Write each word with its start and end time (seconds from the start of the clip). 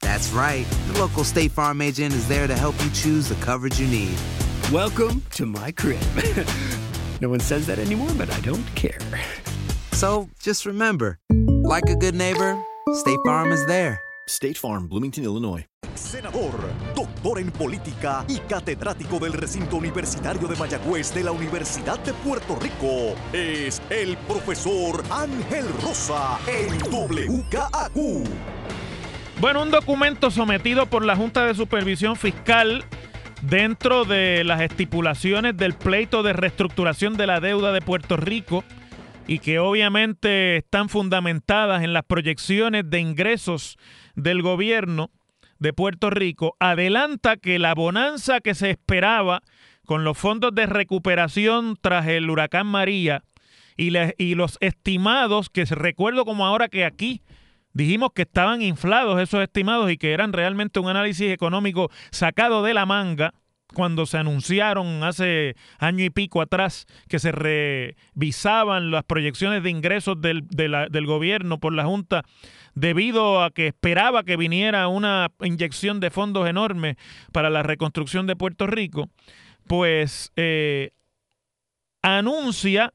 That's 0.00 0.30
right. 0.32 0.66
The 0.92 0.98
local 0.98 1.24
State 1.24 1.52
Farm 1.52 1.80
agent 1.80 2.14
is 2.14 2.28
there 2.28 2.46
to 2.46 2.54
help 2.54 2.74
you 2.82 2.90
choose 2.90 3.28
the 3.28 3.34
coverage 3.36 3.80
you 3.80 3.86
need. 3.86 4.16
Welcome 4.72 5.22
to 5.32 5.46
my 5.46 5.72
crib. 5.72 6.00
no 7.20 7.28
one 7.28 7.40
says 7.40 7.66
that 7.66 7.78
anymore, 7.78 8.10
but 8.16 8.30
I 8.30 8.40
don't 8.40 8.66
care. 8.74 8.98
So 9.92 10.28
just 10.42 10.66
remember, 10.66 11.18
like 11.30 11.88
a 11.88 11.96
good 11.96 12.14
neighbor, 12.14 12.62
State 12.94 13.18
Farm 13.24 13.52
is 13.52 13.64
there. 13.66 14.00
State 14.28 14.58
Farm, 14.58 14.88
Bloomington, 14.88 15.24
Illinois. 15.24 15.66
Senador, 15.94 16.52
doctor 16.94 17.38
en 17.38 17.50
política 17.50 18.24
y 18.28 18.38
catedrático 18.40 19.18
del 19.18 19.32
recinto 19.32 19.76
universitario 19.76 20.46
de 20.46 20.56
Mayagüez 20.56 21.14
de 21.14 21.24
la 21.24 21.32
Universidad 21.32 21.98
de 22.00 22.12
Puerto 22.12 22.56
Rico, 22.56 23.14
es 23.32 23.80
el 23.88 24.16
profesor 24.18 25.02
Ángel 25.10 25.66
Rosa 25.82 26.38
en 26.46 26.76
WKAQ. 26.92 28.55
Bueno, 29.38 29.62
un 29.62 29.70
documento 29.70 30.30
sometido 30.30 30.86
por 30.86 31.04
la 31.04 31.14
Junta 31.14 31.44
de 31.44 31.54
Supervisión 31.54 32.16
Fiscal 32.16 32.84
dentro 33.42 34.06
de 34.06 34.44
las 34.44 34.62
estipulaciones 34.62 35.54
del 35.58 35.74
pleito 35.74 36.22
de 36.22 36.32
reestructuración 36.32 37.18
de 37.18 37.26
la 37.26 37.40
deuda 37.40 37.72
de 37.72 37.82
Puerto 37.82 38.16
Rico 38.16 38.64
y 39.26 39.40
que 39.40 39.58
obviamente 39.58 40.56
están 40.56 40.88
fundamentadas 40.88 41.84
en 41.84 41.92
las 41.92 42.04
proyecciones 42.04 42.88
de 42.88 42.98
ingresos 43.00 43.76
del 44.14 44.40
gobierno 44.40 45.10
de 45.58 45.74
Puerto 45.74 46.08
Rico, 46.08 46.56
adelanta 46.58 47.36
que 47.36 47.58
la 47.58 47.74
bonanza 47.74 48.40
que 48.40 48.54
se 48.54 48.70
esperaba 48.70 49.42
con 49.84 50.02
los 50.02 50.16
fondos 50.16 50.54
de 50.54 50.64
recuperación 50.64 51.76
tras 51.80 52.06
el 52.06 52.30
huracán 52.30 52.66
María 52.66 53.22
y, 53.76 53.92
y 54.16 54.34
los 54.34 54.56
estimados, 54.60 55.50
que 55.50 55.66
recuerdo 55.66 56.24
como 56.24 56.46
ahora 56.46 56.68
que 56.68 56.86
aquí 56.86 57.20
dijimos 57.76 58.10
que 58.14 58.22
estaban 58.22 58.62
inflados 58.62 59.20
esos 59.20 59.42
estimados 59.42 59.90
y 59.90 59.98
que 59.98 60.12
eran 60.12 60.32
realmente 60.32 60.80
un 60.80 60.88
análisis 60.88 61.30
económico 61.30 61.90
sacado 62.10 62.62
de 62.62 62.72
la 62.72 62.86
manga 62.86 63.34
cuando 63.74 64.06
se 64.06 64.16
anunciaron 64.16 65.04
hace 65.04 65.56
año 65.78 66.02
y 66.02 66.08
pico 66.08 66.40
atrás 66.40 66.86
que 67.08 67.18
se 67.18 67.32
revisaban 67.32 68.90
las 68.90 69.04
proyecciones 69.04 69.62
de 69.62 69.70
ingresos 69.70 70.18
del, 70.20 70.46
del 70.48 71.06
gobierno 71.06 71.58
por 71.58 71.74
la 71.74 71.84
Junta 71.84 72.24
debido 72.74 73.42
a 73.42 73.50
que 73.50 73.66
esperaba 73.66 74.22
que 74.22 74.38
viniera 74.38 74.88
una 74.88 75.30
inyección 75.42 76.00
de 76.00 76.10
fondos 76.10 76.48
enorme 76.48 76.96
para 77.32 77.50
la 77.50 77.62
reconstrucción 77.62 78.26
de 78.26 78.36
Puerto 78.36 78.66
Rico, 78.66 79.10
pues 79.66 80.32
eh, 80.36 80.92
anuncia 82.00 82.94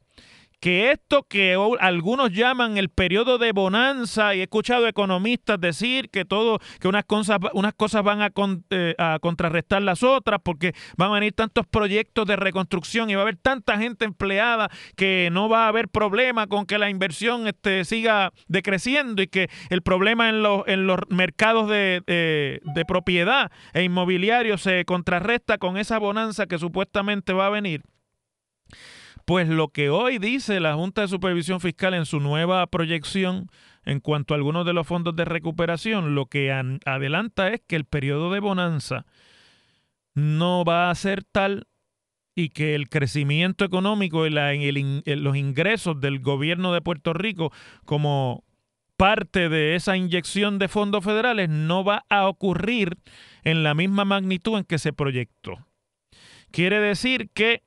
que 0.62 0.92
esto 0.92 1.24
que 1.28 1.58
algunos 1.80 2.32
llaman 2.32 2.78
el 2.78 2.90
periodo 2.90 3.40
de 3.40 3.52
bonanza, 3.52 4.36
y 4.36 4.40
he 4.40 4.44
escuchado 4.44 4.88
economistas 4.88 5.60
decir 5.60 6.10
que 6.12 6.24
todo, 6.24 6.60
que 6.80 6.88
unas 6.88 7.04
cosas, 7.04 7.40
unas 7.54 7.74
cosas 7.74 8.04
van 8.04 8.22
a, 8.22 8.30
con- 8.30 8.64
eh, 8.70 8.94
a 9.00 9.18
contrarrestar 9.20 9.82
las 9.82 10.04
otras, 10.04 10.40
porque 10.44 10.74
van 10.98 11.10
a 11.10 11.16
venir 11.16 11.34
tantos 11.34 11.66
proyectos 11.66 12.28
de 12.28 12.36
reconstrucción 12.36 13.10
y 13.10 13.16
va 13.16 13.22
a 13.22 13.24
haber 13.24 13.38
tanta 13.38 13.78
gente 13.80 14.06
empleada 14.06 14.70
que 14.96 15.30
no 15.32 15.50
va 15.50 15.66
a 15.66 15.68
haber 15.68 15.90
problema 15.90 16.46
con 16.46 16.68
que 16.68 16.78
la 16.78 16.92
inversión 16.92 17.48
este, 17.48 17.84
siga 17.84 18.32
decreciendo 18.48 19.24
y 19.24 19.28
que 19.28 19.50
el 19.72 19.82
problema 19.82 20.30
en 20.30 20.44
los, 20.44 20.62
en 20.68 20.86
los 20.86 21.00
mercados 21.10 21.68
de, 21.70 22.04
de- 22.06 22.62
de 22.64 22.86
propiedad 22.86 23.52
e 23.74 23.82
inmobiliario 23.82 24.60
se 24.60 24.86
contrarresta 24.86 25.58
con 25.58 25.78
esa 25.78 25.98
bonanza 25.98 26.46
que 26.46 26.60
supuestamente 26.60 27.34
va 27.34 27.48
a 27.48 27.50
venir. 27.50 27.82
Pues 29.26 29.48
lo 29.48 29.70
que 29.70 29.90
hoy 29.90 30.18
dice 30.18 30.59
la 30.59 30.74
Junta 30.76 31.02
de 31.02 31.08
Supervisión 31.08 31.59
Fiscal 31.62 31.94
en 31.94 32.06
su 32.06 32.20
nueva 32.20 32.66
proyección 32.68 33.48
en 33.86 34.00
cuanto 34.00 34.34
a 34.34 34.38
algunos 34.38 34.66
de 34.66 34.74
los 34.74 34.86
fondos 34.88 35.16
de 35.16 35.26
recuperación, 35.26 36.14
lo 36.16 36.26
que 36.28 36.52
an- 36.52 36.80
adelanta 36.86 37.50
es 37.50 37.62
que 37.68 37.76
el 37.76 37.86
periodo 37.86 38.32
de 38.32 38.40
bonanza 38.40 39.06
no 40.14 40.64
va 40.66 40.90
a 40.92 40.96
ser 40.96 41.24
tal 41.24 41.68
y 42.36 42.50
que 42.50 42.76
el 42.76 42.90
crecimiento 42.90 43.66
económico 43.66 44.26
y 44.28 44.30
el- 44.36 45.04
los 45.24 45.36
ingresos 45.36 46.00
del 46.00 46.20
gobierno 46.20 46.74
de 46.74 46.82
Puerto 46.82 47.14
Rico 47.14 47.52
como 47.86 48.44
parte 48.98 49.50
de 49.50 49.76
esa 49.76 49.98
inyección 49.98 50.59
de 50.59 50.68
fondos 50.68 51.03
federales 51.03 51.50
no 51.50 51.84
va 51.84 52.06
a 52.09 52.28
ocurrir 52.28 52.98
en 53.44 53.64
la 53.64 53.74
misma 53.74 54.06
magnitud 54.06 54.58
en 54.59 54.64
que 54.64 54.78
se 54.78 54.94
proyectó. 54.94 55.58
Quiere 56.52 56.80
decir 56.80 57.30
que 57.34 57.64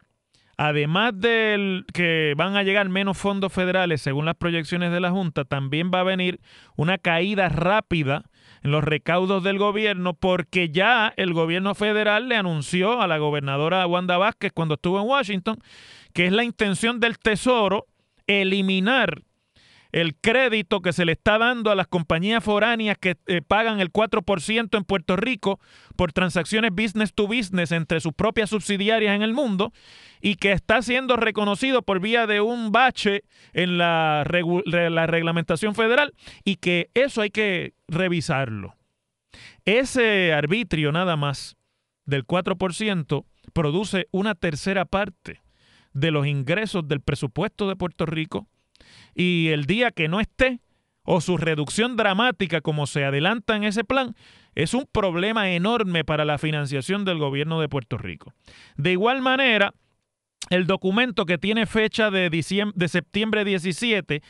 además 0.56 1.12
de 1.19 1.82
que 1.92 2.34
van 2.37 2.56
a 2.56 2.62
llegar 2.62 2.88
menos 2.88 3.19
fondos 3.19 3.53
federales 3.53 4.00
según 4.00 4.25
las 4.25 4.37
proyecciones 4.37 4.92
de 4.92 5.00
la 5.00 5.10
Junta, 5.10 5.44
también 5.44 5.91
va 5.92 6.00
a 6.00 6.04
venir 6.04 6.41
una 6.76 6.98
caída 6.98 7.48
rápida 7.48 8.25
en 8.62 8.70
los 8.70 8.82
recaudos 8.84 9.42
del 9.42 9.59
gobierno 9.59 10.15
porque 10.15 10.70
ya 10.70 11.12
el 11.16 11.32
gobierno 11.32 11.75
federal 11.75 12.28
le 12.28 12.37
anunció 12.37 13.00
a 13.00 13.06
la 13.06 13.19
gobernadora 13.19 13.87
Wanda 13.87 14.16
Vázquez 14.16 14.53
cuando 14.53 14.75
estuvo 14.75 15.00
en 15.00 15.09
Washington 15.09 15.59
que 16.12 16.26
es 16.26 16.32
la 16.32 16.44
intención 16.44 17.00
del 17.00 17.19
Tesoro 17.19 17.86
eliminar 18.26 19.22
el 19.94 20.16
crédito 20.16 20.82
que 20.82 20.93
se 20.93 21.05
le 21.05 21.12
está 21.12 21.38
dando 21.38 21.71
a 21.71 21.77
las 21.77 21.87
compañías 21.87 22.43
foráneas 22.43 22.99
que 22.99 23.16
eh, 23.27 23.43
pagan 23.47 23.78
el 23.78 23.93
4% 23.93 24.77
en 24.77 24.83
Puerto 24.83 25.15
Rico 25.15 25.60
por 25.95 26.13
transacciones 26.13 26.72
business 26.72 27.15
to 27.15 27.28
business 27.28 27.71
entre 27.71 28.01
sus 28.01 28.13
propias 28.13 28.51
subsidiarias 28.51 29.15
en 29.15 29.22
el 29.22 29.33
mundo 29.33 29.72
y 30.21 30.34
que 30.34 30.51
está 30.51 30.83
siendo 30.83 31.15
reconocido 31.15 31.83
por 31.83 32.01
vía 32.01 32.27
de 32.27 32.41
un 32.41 32.72
bache 32.72 33.22
en 33.53 33.78
la, 33.78 34.27
la 34.27 35.07
reglamentación 35.07 35.77
federal 35.77 36.13
y 36.42 36.57
que 36.57 36.91
eso 36.95 37.21
hay 37.21 37.30
que 37.30 37.74
revisarlo. 37.86 38.74
Ese 39.65 40.33
arbitrio 40.33 40.91
nada 40.91 41.15
más 41.15 41.57
del 42.04 42.27
4% 42.27 43.24
produce 43.53 44.09
una 44.10 44.34
tercera 44.34 44.86
parte 44.86 45.41
de 45.92 46.10
los 46.10 46.27
ingresos 46.27 46.89
del 46.89 47.01
presupuesto 47.01 47.68
de 47.68 47.77
Puerto 47.77 48.07
Rico 48.07 48.48
y 49.15 49.49
el 49.49 49.66
día 49.66 49.91
que 49.91 50.09
no 50.09 50.21
esté 50.21 50.61
o 51.05 51.21
su 51.21 51.37
reducción 51.37 51.97
dramática 51.97 52.61
como 52.61 52.87
se 52.87 53.05
adelanta 53.05 53.57
en 53.57 53.65
ese 53.65 53.84
plan 53.84 54.15
es 54.55 54.75
un 54.75 54.87
problema 54.91 55.51
enorme 55.51 56.05
para 56.05 56.25
la 56.25 56.39
financiación 56.39 57.05
del 57.05 57.19
gobierno 57.19 57.61
de 57.61 57.69
Puerto 57.69 57.99
Rico. 57.99 58.33
De 58.77 58.93
igual 58.93 59.21
manera, 59.21 59.75
el 60.51 60.66
documento 60.66 61.27
que 61.27 61.39
tiene 61.39 61.66
fecha 61.66 62.11
de, 62.11 62.31
de 62.31 62.89
septiembre 62.89 63.45
17 63.45 64.22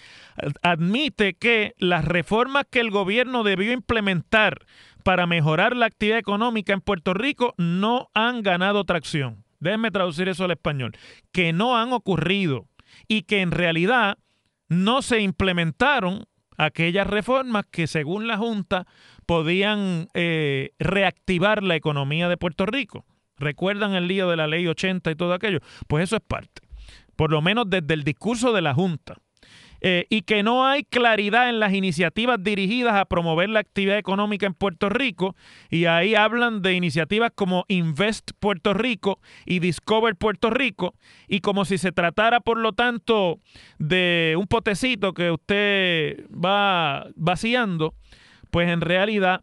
admite 0.62 1.34
que 1.34 1.74
las 1.78 2.04
reformas 2.04 2.64
que 2.70 2.80
el 2.80 2.90
gobierno 2.90 3.42
debió 3.42 3.72
implementar 3.72 4.66
para 5.02 5.26
mejorar 5.26 5.76
la 5.76 5.86
actividad 5.86 6.18
económica 6.18 6.72
en 6.72 6.80
Puerto 6.80 7.14
Rico 7.14 7.54
no 7.58 8.08
han 8.14 8.42
ganado 8.42 8.84
tracción. 8.84 9.44
Déjenme 9.60 9.90
traducir 9.90 10.28
eso 10.28 10.44
al 10.44 10.52
español. 10.52 10.92
Que 11.32 11.52
no 11.52 11.76
han 11.76 11.92
ocurrido 11.92 12.66
y 13.08 13.22
que 13.22 13.40
en 13.40 13.50
realidad 13.50 14.18
no 14.68 15.02
se 15.02 15.20
implementaron 15.20 16.24
aquellas 16.56 17.06
reformas 17.06 17.64
que 17.70 17.86
según 17.86 18.26
la 18.26 18.36
Junta 18.36 18.86
podían 19.26 20.08
eh, 20.14 20.70
reactivar 20.78 21.62
la 21.62 21.76
economía 21.76 22.28
de 22.28 22.36
Puerto 22.36 22.66
Rico. 22.66 23.04
¿Recuerdan 23.36 23.94
el 23.94 24.06
lío 24.06 24.28
de 24.28 24.36
la 24.36 24.46
ley 24.46 24.66
80 24.66 25.10
y 25.10 25.16
todo 25.16 25.34
aquello? 25.34 25.58
Pues 25.88 26.04
eso 26.04 26.16
es 26.16 26.22
parte, 26.22 26.62
por 27.16 27.30
lo 27.30 27.42
menos 27.42 27.68
desde 27.68 27.94
el 27.94 28.04
discurso 28.04 28.52
de 28.52 28.62
la 28.62 28.74
Junta. 28.74 29.16
Eh, 29.86 30.06
y 30.08 30.22
que 30.22 30.42
no 30.42 30.66
hay 30.66 30.82
claridad 30.82 31.50
en 31.50 31.60
las 31.60 31.74
iniciativas 31.74 32.42
dirigidas 32.42 32.94
a 32.94 33.04
promover 33.04 33.50
la 33.50 33.60
actividad 33.60 33.98
económica 33.98 34.46
en 34.46 34.54
Puerto 34.54 34.88
Rico. 34.88 35.36
Y 35.68 35.84
ahí 35.84 36.14
hablan 36.14 36.62
de 36.62 36.72
iniciativas 36.72 37.32
como 37.34 37.66
Invest 37.68 38.30
Puerto 38.40 38.72
Rico 38.72 39.20
y 39.44 39.58
Discover 39.58 40.16
Puerto 40.16 40.48
Rico. 40.48 40.94
Y 41.28 41.40
como 41.40 41.66
si 41.66 41.76
se 41.76 41.92
tratara, 41.92 42.40
por 42.40 42.56
lo 42.56 42.72
tanto, 42.72 43.40
de 43.78 44.36
un 44.38 44.46
potecito 44.46 45.12
que 45.12 45.30
usted 45.30 46.30
va 46.30 47.08
vaciando, 47.14 47.92
pues 48.50 48.70
en 48.70 48.80
realidad 48.80 49.42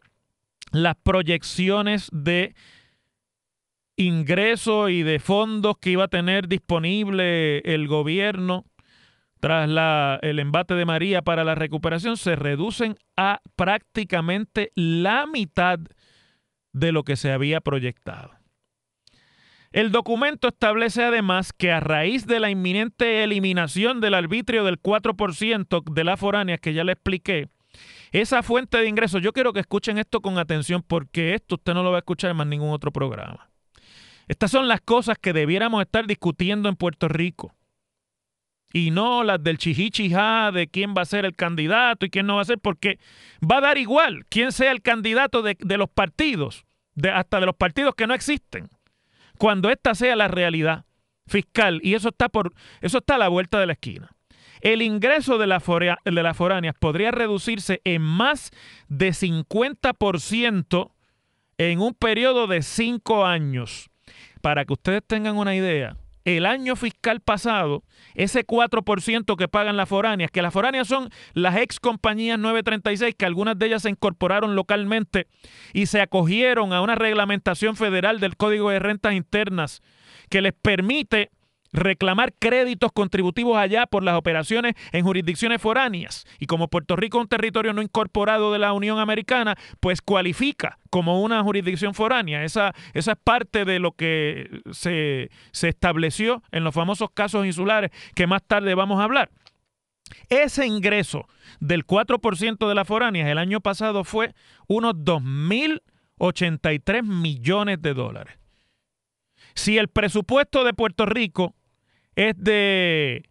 las 0.72 0.96
proyecciones 0.96 2.10
de 2.12 2.56
ingresos 3.96 4.90
y 4.90 5.04
de 5.04 5.20
fondos 5.20 5.78
que 5.78 5.92
iba 5.92 6.06
a 6.06 6.08
tener 6.08 6.48
disponible 6.48 7.60
el 7.60 7.88
gobierno 7.88 8.66
tras 9.42 9.68
el 10.22 10.40
embate 10.40 10.76
de 10.76 10.86
María 10.86 11.24
para 11.24 11.44
la 11.44 11.56
recuperación 11.56 12.16
se 12.16 12.36
reducen 12.36 12.96
a 13.18 13.42
prácticamente 13.56 14.72
la 14.76 15.26
mitad 15.26 15.80
de 16.74 16.92
lo 16.92 17.04
que 17.04 17.16
se 17.16 17.32
había 17.32 17.60
proyectado. 17.60 18.32
El 19.72 19.92
documento 19.92 20.50
establece 20.50 21.04
además 21.04 21.54
que 21.54 21.72
a 21.72 21.80
raíz 21.80 22.28
de 22.28 22.40
la 22.40 22.52
inminente 22.52 23.24
eliminación 23.24 24.00
del 24.00 24.14
arbitrio 24.14 24.64
del 24.64 24.80
4% 24.80 25.84
de 25.92 26.04
las 26.04 26.20
foráneas 26.20 26.60
que 26.60 26.74
ya 26.74 26.84
le 26.84 26.92
expliqué, 26.92 27.50
esa 28.12 28.44
fuente 28.44 28.78
de 28.78 28.88
ingresos, 28.88 29.24
yo 29.24 29.34
quiero 29.34 29.54
que 29.54 29.62
escuchen 29.62 29.98
esto 29.98 30.22
con 30.22 30.38
atención 30.38 30.84
porque 30.86 31.34
esto 31.34 31.56
usted 31.56 31.74
no 31.74 31.82
lo 31.82 31.90
va 31.90 31.98
a 31.98 32.00
escuchar 32.00 32.30
en 32.30 32.38
más 32.38 32.48
ningún 32.48 32.70
otro 32.70 32.92
programa. 32.92 33.50
Estas 34.28 34.52
son 34.52 34.68
las 34.68 34.82
cosas 34.82 35.18
que 35.18 35.34
debiéramos 35.34 35.82
estar 35.82 36.06
discutiendo 36.06 36.70
en 36.70 36.76
Puerto 36.76 37.08
Rico 37.08 37.56
y 38.73 38.91
no 38.91 39.23
las 39.23 39.44
del 39.44 39.57
chihichijá 39.57 40.51
de 40.51 40.68
quién 40.68 40.94
va 40.97 41.01
a 41.01 41.06
ser 41.06 41.25
el 41.25 41.35
candidato 41.35 42.06
y 42.06 42.09
quién 42.09 42.25
no 42.25 42.35
va 42.35 42.41
a 42.41 42.45
ser, 42.45 42.59
porque 42.59 43.00
va 43.44 43.57
a 43.57 43.62
dar 43.62 43.77
igual 43.77 44.25
quién 44.29 44.51
sea 44.51 44.71
el 44.71 44.81
candidato 44.81 45.41
de, 45.41 45.56
los 45.77 45.89
partidos, 45.89 46.65
de, 46.95 47.09
hasta 47.09 47.39
de 47.39 47.45
los 47.45 47.56
partidos 47.56 47.95
que 47.95 48.07
no 48.07 48.13
existen, 48.13 48.69
cuando 49.38 49.69
esta 49.69 49.95
sea 49.95 50.15
la 50.15 50.27
realidad 50.27 50.85
fiscal 51.27 51.79
y 51.83 51.94
eso 51.95 52.09
está 52.09 52.29
por 52.29 52.53
eso 52.81 52.97
está 52.97 53.15
a 53.15 53.19
la 53.19 53.27
vuelta 53.27 53.59
de 53.59 53.68
la 53.68 53.73
esquina. 53.73 54.12
El 54.62 54.83
ingreso 54.83 55.39
de, 55.39 55.47
de 55.47 56.23
las 56.23 56.38
foráneas 56.38 56.75
podría 56.79 57.09
reducirse 57.12 57.81
en 57.83 58.03
más 58.03 58.51
de 58.89 59.09
50% 59.09 60.91
en 61.57 61.79
un 61.79 61.94
periodo 61.95 62.47
de 62.47 62.62
cinco 62.62 63.25
años. 63.25 63.89
Para 64.41 64.65
que 64.65 64.73
ustedes 64.73 65.03
tengan 65.06 65.38
una 65.38 65.56
idea, 65.56 65.97
el 66.25 66.45
año 66.45 66.75
fiscal 66.75 67.19
pasado, 67.19 67.83
ese 68.13 68.45
4% 68.45 69.35
que 69.35 69.47
pagan 69.47 69.77
las 69.77 69.89
foráneas, 69.89 70.31
que 70.31 70.41
las 70.41 70.53
foráneas 70.53 70.88
son 70.88 71.09
las 71.33 71.57
ex 71.57 71.79
compañías 71.79 72.38
936, 72.38 73.15
que 73.15 73.25
algunas 73.25 73.57
de 73.57 73.68
ellas 73.68 73.83
se 73.83 73.89
incorporaron 73.89 74.56
localmente 74.56 75.27
y 75.73 75.88
se 75.88 76.01
acogieron 76.01 76.73
a 76.73 76.81
una 76.81 76.95
reglamentación 76.95 77.75
federal 77.75 78.19
del 78.19 78.38
Código 78.38 78.69
de 78.69 78.79
Rentas 78.79 79.13
Internas 79.13 79.81
que 80.29 80.41
les 80.41 80.53
permite 80.53 81.31
reclamar 81.73 82.33
créditos 82.38 82.91
contributivos 82.91 83.57
allá 83.57 83.85
por 83.85 84.03
las 84.03 84.15
operaciones 84.15 84.75
en 84.91 85.06
jurisdicciones 85.06 85.62
foráneas. 85.62 86.25
Y 86.39 86.45
como 86.45 86.68
Puerto 86.68 86.95
Rico 86.95 87.18
es 87.18 87.23
un 87.23 87.29
territorio 87.29 87.73
no 87.73 87.81
incorporado 87.81 88.51
de 88.51 88.59
la 88.59 88.73
Unión 88.73 89.00
Americana, 89.00 89.56
pues 89.79 90.01
cualifica 90.01 90.77
como 90.89 91.21
una 91.21 91.41
jurisdicción 91.44 91.94
foránea. 91.94 92.44
Esa, 92.44 92.73
esa 92.94 93.13
es 93.13 93.18
parte 93.23 93.65
de 93.65 93.79
lo 93.79 93.94
que 93.94 94.62
se, 94.71 95.29
se 95.51 95.69
estableció 95.69 96.44
en 96.51 96.63
los 96.63 96.75
famosos 96.75 97.09
casos 97.13 97.45
insulares 97.45 97.91
que 98.15 98.27
más 98.27 98.44
tarde 98.44 98.75
vamos 98.75 99.00
a 99.00 99.06
hablar. 99.06 99.29
Ese 100.29 100.68
ingreso 100.68 101.27
del 101.59 101.85
4% 101.85 102.68
de 102.68 102.75
las 102.75 102.88
foráneas 102.88 103.29
el 103.29 103.38
año 103.38 103.62
pasado 103.62 104.03
fue 104.03 104.33
unos 104.68 104.95
2.083 104.95 107.03
millones 107.03 107.79
de 107.81 107.94
dólares. 107.94 108.38
Si 109.53 109.77
el 109.77 109.89
presupuesto 109.89 110.63
de 110.63 110.73
Puerto 110.73 111.06
Rico 111.06 111.53
es 112.16 112.36
de 112.38 113.30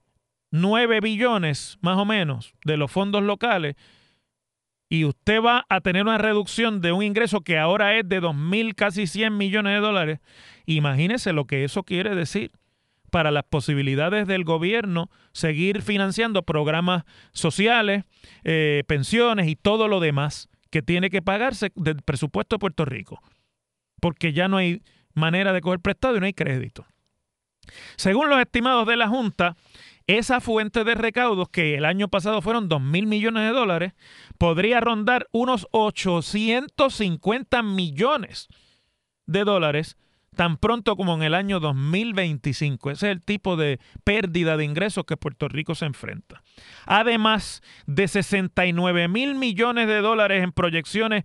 9 0.50 1.00
billones 1.00 1.79
más 1.81 1.99
o 1.99 2.05
menos 2.05 2.55
de 2.65 2.77
los 2.77 2.91
fondos 2.91 3.23
locales 3.23 3.77
y 4.88 5.05
usted 5.05 5.41
va 5.41 5.65
a 5.69 5.81
tener 5.81 6.03
una 6.03 6.19
reducción 6.19 6.81
de 6.81 6.93
un 6.93 7.05
ingreso 7.05 7.43
que 7.43 7.59
ahora 7.59 7.97
es 7.97 8.09
de 8.09 8.21
2.000 8.21 8.75
casi 8.75 9.06
100 9.06 9.37
millones 9.37 9.75
de 9.75 9.81
dólares, 9.81 10.19
imagínese 10.67 11.32
lo 11.32 11.47
que 11.47 11.65
eso 11.65 11.85
quiere 11.85 12.15
decir 12.15 12.50
para 13.11 13.31
las 13.31 13.44
posibilidades 13.44 14.27
del 14.27 14.44
gobierno 14.44 15.11
seguir 15.33 15.83
financiando 15.83 16.43
programas 16.43 17.05
sociales, 17.33 18.05
eh, 18.44 18.83
pensiones 18.87 19.49
y 19.49 19.56
todo 19.56 19.88
lo 19.88 20.00
demás 20.00 20.49
que 20.71 20.83
tiene 20.83 21.11
que 21.11 21.23
pagarse 21.23 21.71
del 21.75 22.03
presupuesto 22.03 22.56
de 22.56 22.61
Puerto 22.61 22.85
Rico. 22.85 23.21
Porque 24.00 24.33
ya 24.33 24.49
no 24.49 24.56
hay 24.56 24.83
manera 25.15 25.53
de 25.53 25.61
coger 25.61 25.81
prestado 25.81 26.17
y 26.17 26.21
no 26.21 26.26
hay 26.26 26.33
crédito. 26.33 26.87
Según 27.97 28.31
los 28.31 28.41
estimados 28.41 28.87
de 28.87 28.97
la 28.97 29.09
Junta, 29.09 29.57
esa 30.07 30.41
fuente 30.41 30.85
de 30.85 30.95
recaudos, 30.95 31.49
que 31.51 31.77
el 31.77 31.85
año 31.85 32.09
pasado 32.09 32.43
fueron 32.43 32.69
2 32.69 32.81
mil 32.81 33.07
millones 33.07 33.45
de 33.45 33.51
dólares, 33.51 33.93
podría 34.39 34.81
rondar 34.81 35.29
unos 35.33 35.69
850 35.71 37.62
millones 37.62 38.49
de 39.27 39.45
dólares 39.45 39.97
tan 40.40 40.56
pronto 40.56 40.96
como 40.96 41.12
en 41.16 41.22
el 41.22 41.34
año 41.34 41.60
2025. 41.60 42.92
Ese 42.92 43.08
es 43.08 43.12
el 43.12 43.22
tipo 43.22 43.56
de 43.56 43.78
pérdida 44.04 44.56
de 44.56 44.64
ingresos 44.64 45.04
que 45.04 45.19
Puerto 45.19 45.48
Rico 45.48 45.75
se 45.75 45.84
enfrenta. 45.84 46.42
Además 46.87 47.60
de 47.84 48.08
69 48.08 49.08
mil 49.08 49.34
millones 49.34 49.87
de 49.87 50.00
dólares 50.00 50.42
en 50.42 50.52
proyecciones 50.52 51.25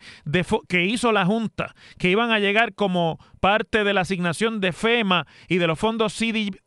que 0.68 0.84
hizo 0.84 1.14
la 1.14 1.26
Junta, 1.26 1.74
que 1.98 2.10
iban 2.10 2.32
a 2.32 2.40
llegar 2.40 2.74
como 2.74 3.18
parte 3.40 3.86
de 3.86 3.94
la 3.94 4.02
asignación 4.02 4.60
de 4.60 4.74
FEMA 4.74 5.28
y 5.48 5.60
de 5.60 5.68
los 5.68 5.80
fondos 5.80 6.14
CDBG-DR, 6.14 6.66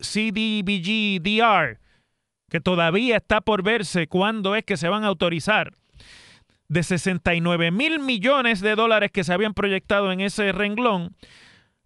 que 2.49 2.59
todavía 2.59 3.17
está 3.17 3.41
por 3.41 3.61
verse 3.61 4.07
cuándo 4.07 4.55
es 4.55 4.63
que 4.63 4.75
se 4.75 4.89
van 4.89 5.03
a 5.03 5.07
autorizar 5.09 5.73
de 6.67 6.81
69 6.81 7.69
mil 7.69 7.99
millones 7.99 8.59
de 8.59 8.73
dólares 8.73 9.11
que 9.11 9.23
se 9.23 9.33
habían 9.33 9.53
proyectado 9.53 10.11
en 10.11 10.21
ese 10.21 10.51
renglón, 10.51 11.15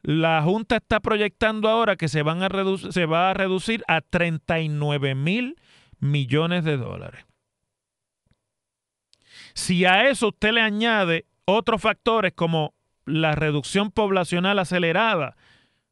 la 0.04 0.42
Junta 0.44 0.76
está 0.76 1.00
proyectando 1.00 1.70
ahora 1.70 1.96
que 1.96 2.10
se, 2.10 2.22
van 2.22 2.44
a 2.44 2.50
se 2.92 3.06
va 3.06 3.32
a 3.32 3.34
reducir 3.34 3.84
a 3.88 4.02
39 4.02 5.16
mil 5.16 5.56
millones 6.00 6.66
de 6.66 6.78
dólares. 6.78 7.26
Si 9.54 9.86
a 9.86 10.10
eso 10.10 10.30
usted 10.30 10.52
le 10.52 10.62
añade 10.62 11.26
otros 11.46 11.82
factores 11.82 12.34
como 12.34 12.74
la 13.06 13.34
reducción 13.34 13.92
poblacional 13.92 14.60
acelerada, 14.60 15.36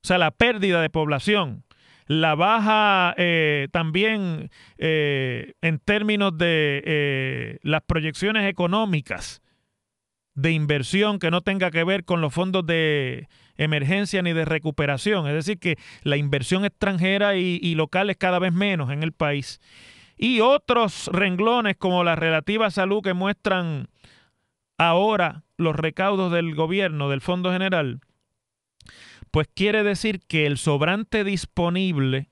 o 0.03 0.07
sea, 0.07 0.17
la 0.17 0.31
pérdida 0.31 0.81
de 0.81 0.89
población, 0.89 1.63
la 2.07 2.35
baja 2.35 3.13
eh, 3.17 3.69
también 3.71 4.49
eh, 4.77 5.53
en 5.61 5.79
términos 5.79 6.37
de 6.37 6.83
eh, 6.85 7.59
las 7.63 7.83
proyecciones 7.83 8.49
económicas 8.49 9.41
de 10.33 10.51
inversión 10.51 11.19
que 11.19 11.31
no 11.31 11.41
tenga 11.41 11.71
que 11.71 11.83
ver 11.83 12.03
con 12.03 12.19
los 12.19 12.33
fondos 12.33 12.65
de 12.65 13.29
emergencia 13.63 14.21
ni 14.21 14.33
de 14.33 14.45
recuperación. 14.45 15.27
Es 15.27 15.33
decir, 15.33 15.59
que 15.59 15.77
la 16.03 16.17
inversión 16.17 16.65
extranjera 16.65 17.35
y, 17.35 17.75
local 17.75 18.09
es 18.09 18.17
cada 18.17 18.39
vez 18.39 18.53
menos 18.53 18.91
en 18.91 19.03
el 19.03 19.11
país. 19.11 19.59
Y 20.17 20.41
otros 20.41 21.09
renglones 21.11 21.77
como 21.77 22.03
la 22.03 22.15
relativa 22.15 22.69
salud 22.71 23.01
que 23.01 23.13
muestran 23.13 23.87
ahora 24.77 25.43
los 25.57 25.75
recaudos 25.75 26.31
del 26.31 26.55
gobierno, 26.55 27.09
del 27.09 27.21
Fondo 27.21 27.51
General, 27.51 28.01
pues 29.29 29.47
quiere 29.53 29.83
decir 29.83 30.19
que 30.27 30.45
el 30.45 30.57
sobrante 30.57 31.23
disponible 31.23 32.29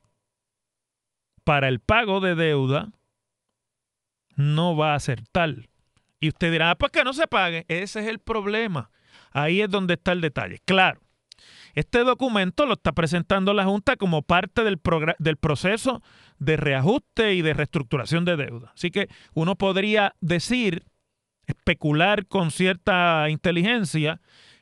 para 1.43 1.67
el 1.67 1.79
pago 1.79 2.19
de 2.19 2.36
deuda 2.36 2.91
no 4.36 4.75
va 4.75 4.95
a 4.95 5.00
ser 5.00 5.24
tal. 5.31 5.69
Y 6.19 6.29
usted 6.29 6.51
dirá, 6.51 6.71
ah, 6.71 6.75
pues 6.75 6.91
que 6.91 7.03
no 7.03 7.13
se 7.13 7.27
pague. 7.27 7.65
Ese 7.67 8.01
es 8.01 8.07
el 8.07 8.19
problema. 8.19 8.91
Ahí 9.31 9.62
es 9.62 9.69
donde 9.69 9.93
está 9.93 10.12
el 10.12 10.21
detalle. 10.21 10.59
Claro, 10.65 11.00
Este 11.79 12.03
documento 12.03 12.65
lo 12.65 12.74
está 12.74 12.91
presentando 12.91 13.53
la 13.53 13.63
Junta 13.63 13.95
como 13.95 14.21
parte 14.21 14.65
del, 14.65 14.81
del 15.17 15.38
proceso 15.38 16.03
de 16.38 16.57
reajuste 16.57 17.36
y 17.36 17.41
de 17.41 17.53
reestructuración 17.53 18.25
de 18.25 18.36
deuda. 18.36 18.74
Así 18.75 18.91
que 18.91 19.07
uno 19.33 19.55
podría 19.55 20.13
decir, 20.19 20.83
especular 21.48 22.27
con 22.27 22.51
cierta 22.51 23.29
inteligencia, 23.29 24.19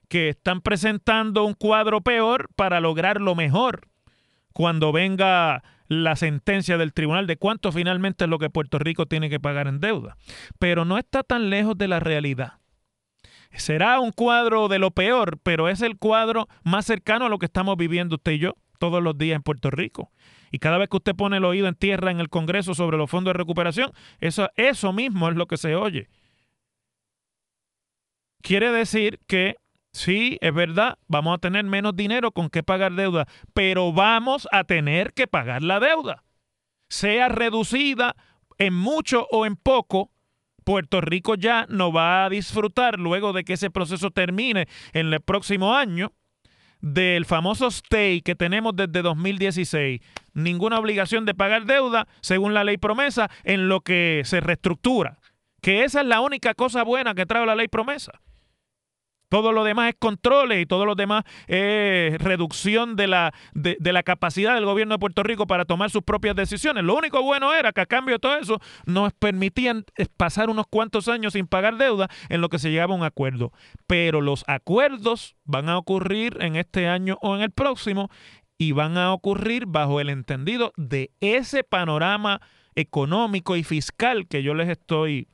que 0.07 0.29
están 0.29 0.61
presentando 0.61 1.43
un 1.43 1.55
cuadro 1.55 2.01
peor 2.01 2.49
para 2.55 2.79
lograr 2.81 3.19
lo 3.19 3.33
mejor 3.33 3.87
cuando 4.53 4.91
venga 4.91 5.63
la 5.87 6.15
sentencia 6.15 6.77
del 6.77 6.93
tribunal 6.93 7.25
de 7.25 7.37
cuánto 7.37 7.71
finalmente 7.71 8.25
es 8.25 8.29
lo 8.29 8.37
que 8.37 8.51
Puerto 8.51 8.77
Rico 8.77 9.07
tiene 9.07 9.31
que 9.31 9.39
pagar 9.39 9.67
en 9.67 9.79
deuda. 9.79 10.17
Pero 10.59 10.85
no 10.85 10.99
está 10.99 11.23
tan 11.23 11.49
lejos 11.49 11.75
de 11.79 11.87
la 11.87 11.99
realidad. 11.99 12.59
Será 13.57 13.99
un 13.99 14.11
cuadro 14.11 14.67
de 14.67 14.79
lo 14.79 14.91
peor, 14.91 15.39
pero 15.43 15.69
es 15.69 15.81
el 15.81 15.97
cuadro 15.97 16.47
más 16.63 16.85
cercano 16.85 17.25
a 17.25 17.29
lo 17.29 17.39
que 17.39 17.47
estamos 17.47 17.77
viviendo 17.77 18.15
usted 18.15 18.33
y 18.33 18.39
yo 18.39 18.55
todos 18.79 19.01
los 19.01 19.17
días 19.17 19.35
en 19.35 19.43
Puerto 19.43 19.71
Rico. 19.71 20.11
Y 20.51 20.59
cada 20.59 20.77
vez 20.77 20.89
que 20.89 20.97
usted 20.97 21.15
pone 21.15 21.37
el 21.37 21.45
oído 21.45 21.67
en 21.67 21.75
tierra 21.75 22.11
en 22.11 22.19
el 22.19 22.29
Congreso 22.29 22.73
sobre 22.73 22.97
los 22.97 23.09
fondos 23.09 23.33
de 23.33 23.37
recuperación, 23.37 23.91
eso, 24.19 24.49
eso 24.55 24.93
mismo 24.93 25.29
es 25.29 25.35
lo 25.35 25.47
que 25.47 25.57
se 25.57 25.75
oye. 25.75 26.09
Quiere 28.41 28.71
decir 28.71 29.19
que 29.27 29.57
Sí, 29.97 30.37
es 30.41 30.53
verdad, 30.53 30.99
vamos 31.07 31.33
a 31.33 31.39
tener 31.39 31.63
menos 31.63 31.95
dinero 31.95 32.31
con 32.31 32.51
que 32.51 32.61
pagar 32.61 32.93
deuda, 32.93 33.25
pero 33.55 33.91
vamos 33.91 34.47
a 34.51 34.63
tener 34.63 35.11
que 35.13 35.25
pagar 35.25 35.63
la 35.63 35.79
deuda. 35.79 36.23
Sea 36.87 37.29
reducida 37.29 38.15
en 38.59 38.75
mucho 38.75 39.27
o 39.31 39.47
en 39.47 39.55
poco, 39.55 40.11
Puerto 40.67 40.99
Rico 40.99 41.35
ya 41.35 41.65
no 41.69 41.93
va 41.93 42.25
a 42.25 42.29
disfrutar 42.29 42.99
luego 42.99 43.31
de 43.31 43.45
que 43.45 43.53
ese 43.53 43.71
proceso 43.71 44.11
termine 44.11 44.67
en 44.91 45.13
el 45.13 45.21
próximo 45.21 45.73
año 45.73 46.11
del 46.81 47.23
famoso 47.23 47.67
stay 47.67 48.21
que 48.21 48.35
tenemos 48.35 48.75
desde 48.75 49.01
2016. 49.01 50.01
Ninguna 50.33 50.77
obligación 50.77 51.23
de 51.23 51.33
pagar 51.33 51.67
deuda 51.67 52.05
según 52.19 52.53
la 52.53 52.65
ley 52.65 52.75
promesa 52.75 53.31
en 53.45 53.69
lo 53.69 53.79
que 53.79 54.23
se 54.25 54.41
reestructura. 54.41 55.19
Que 55.61 55.85
esa 55.85 56.01
es 56.01 56.07
la 56.07 56.19
única 56.19 56.53
cosa 56.53 56.83
buena 56.83 57.15
que 57.15 57.25
trae 57.25 57.45
la 57.45 57.55
ley 57.55 57.69
promesa 57.69 58.19
todo 59.29 59.51
lo 59.51 59.63
demás 59.63 59.89
es 59.89 59.95
controles 59.99 60.61
y 60.61 60.65
todo 60.65 60.85
lo 60.85 60.95
demás 60.95 61.23
es 61.47 62.17
reducción 62.19 62.95
de 62.95 63.07
la, 63.07 63.33
de, 63.53 63.77
la 63.79 64.03
capacidad 64.03 64.55
del 64.55 64.65
gobierno 64.65 64.95
de 64.95 64.99
Puerto 64.99 65.23
Rico 65.23 65.47
para 65.47 65.65
tomar 65.65 65.89
sus 65.89 66.03
propias 66.03 66.35
decisiones. 66.35 66.83
Lo 66.83 66.95
único 66.95 67.21
bueno 67.21 67.53
era 67.53 67.71
que 67.71 67.81
a 67.81 67.85
cambio 67.85 68.15
de 68.15 68.19
todo 68.19 68.37
eso 68.37 68.59
nos 68.85 69.13
permitían 69.13 69.85
pasar 70.17 70.49
unos 70.49 70.65
cuantos 70.67 71.07
años 71.07 71.33
sin 71.33 71.47
pagar 71.47 71.77
deuda 71.77 72.07
en 72.29 72.41
lo 72.41 72.49
que 72.49 72.59
se 72.59 72.71
llegaba 72.71 72.93
a 72.93 72.97
un 72.97 73.03
acuerdo. 73.03 73.51
Pero 73.85 74.21
los 74.21 74.43
acuerdos 74.47 75.35
van 75.43 75.69
a 75.69 75.77
ocurrir 75.77 76.37
en 76.41 76.55
este 76.55 76.87
año 76.87 77.17
o 77.21 77.35
en 77.35 77.41
el 77.41 77.51
próximo 77.51 78.09
y 78.57 78.71
van 78.71 78.97
a 78.97 79.13
ocurrir 79.13 79.65
bajo 79.67 79.99
el 79.99 80.09
entendido 80.09 80.73
de 80.77 81.11
ese 81.19 81.63
panorama 81.63 82.41
económico 82.75 83.55
y 83.55 83.63
fiscal 83.63 84.27
que 84.27 84.43
yo 84.43 84.53
les 84.53 84.69
estoy 84.69 85.27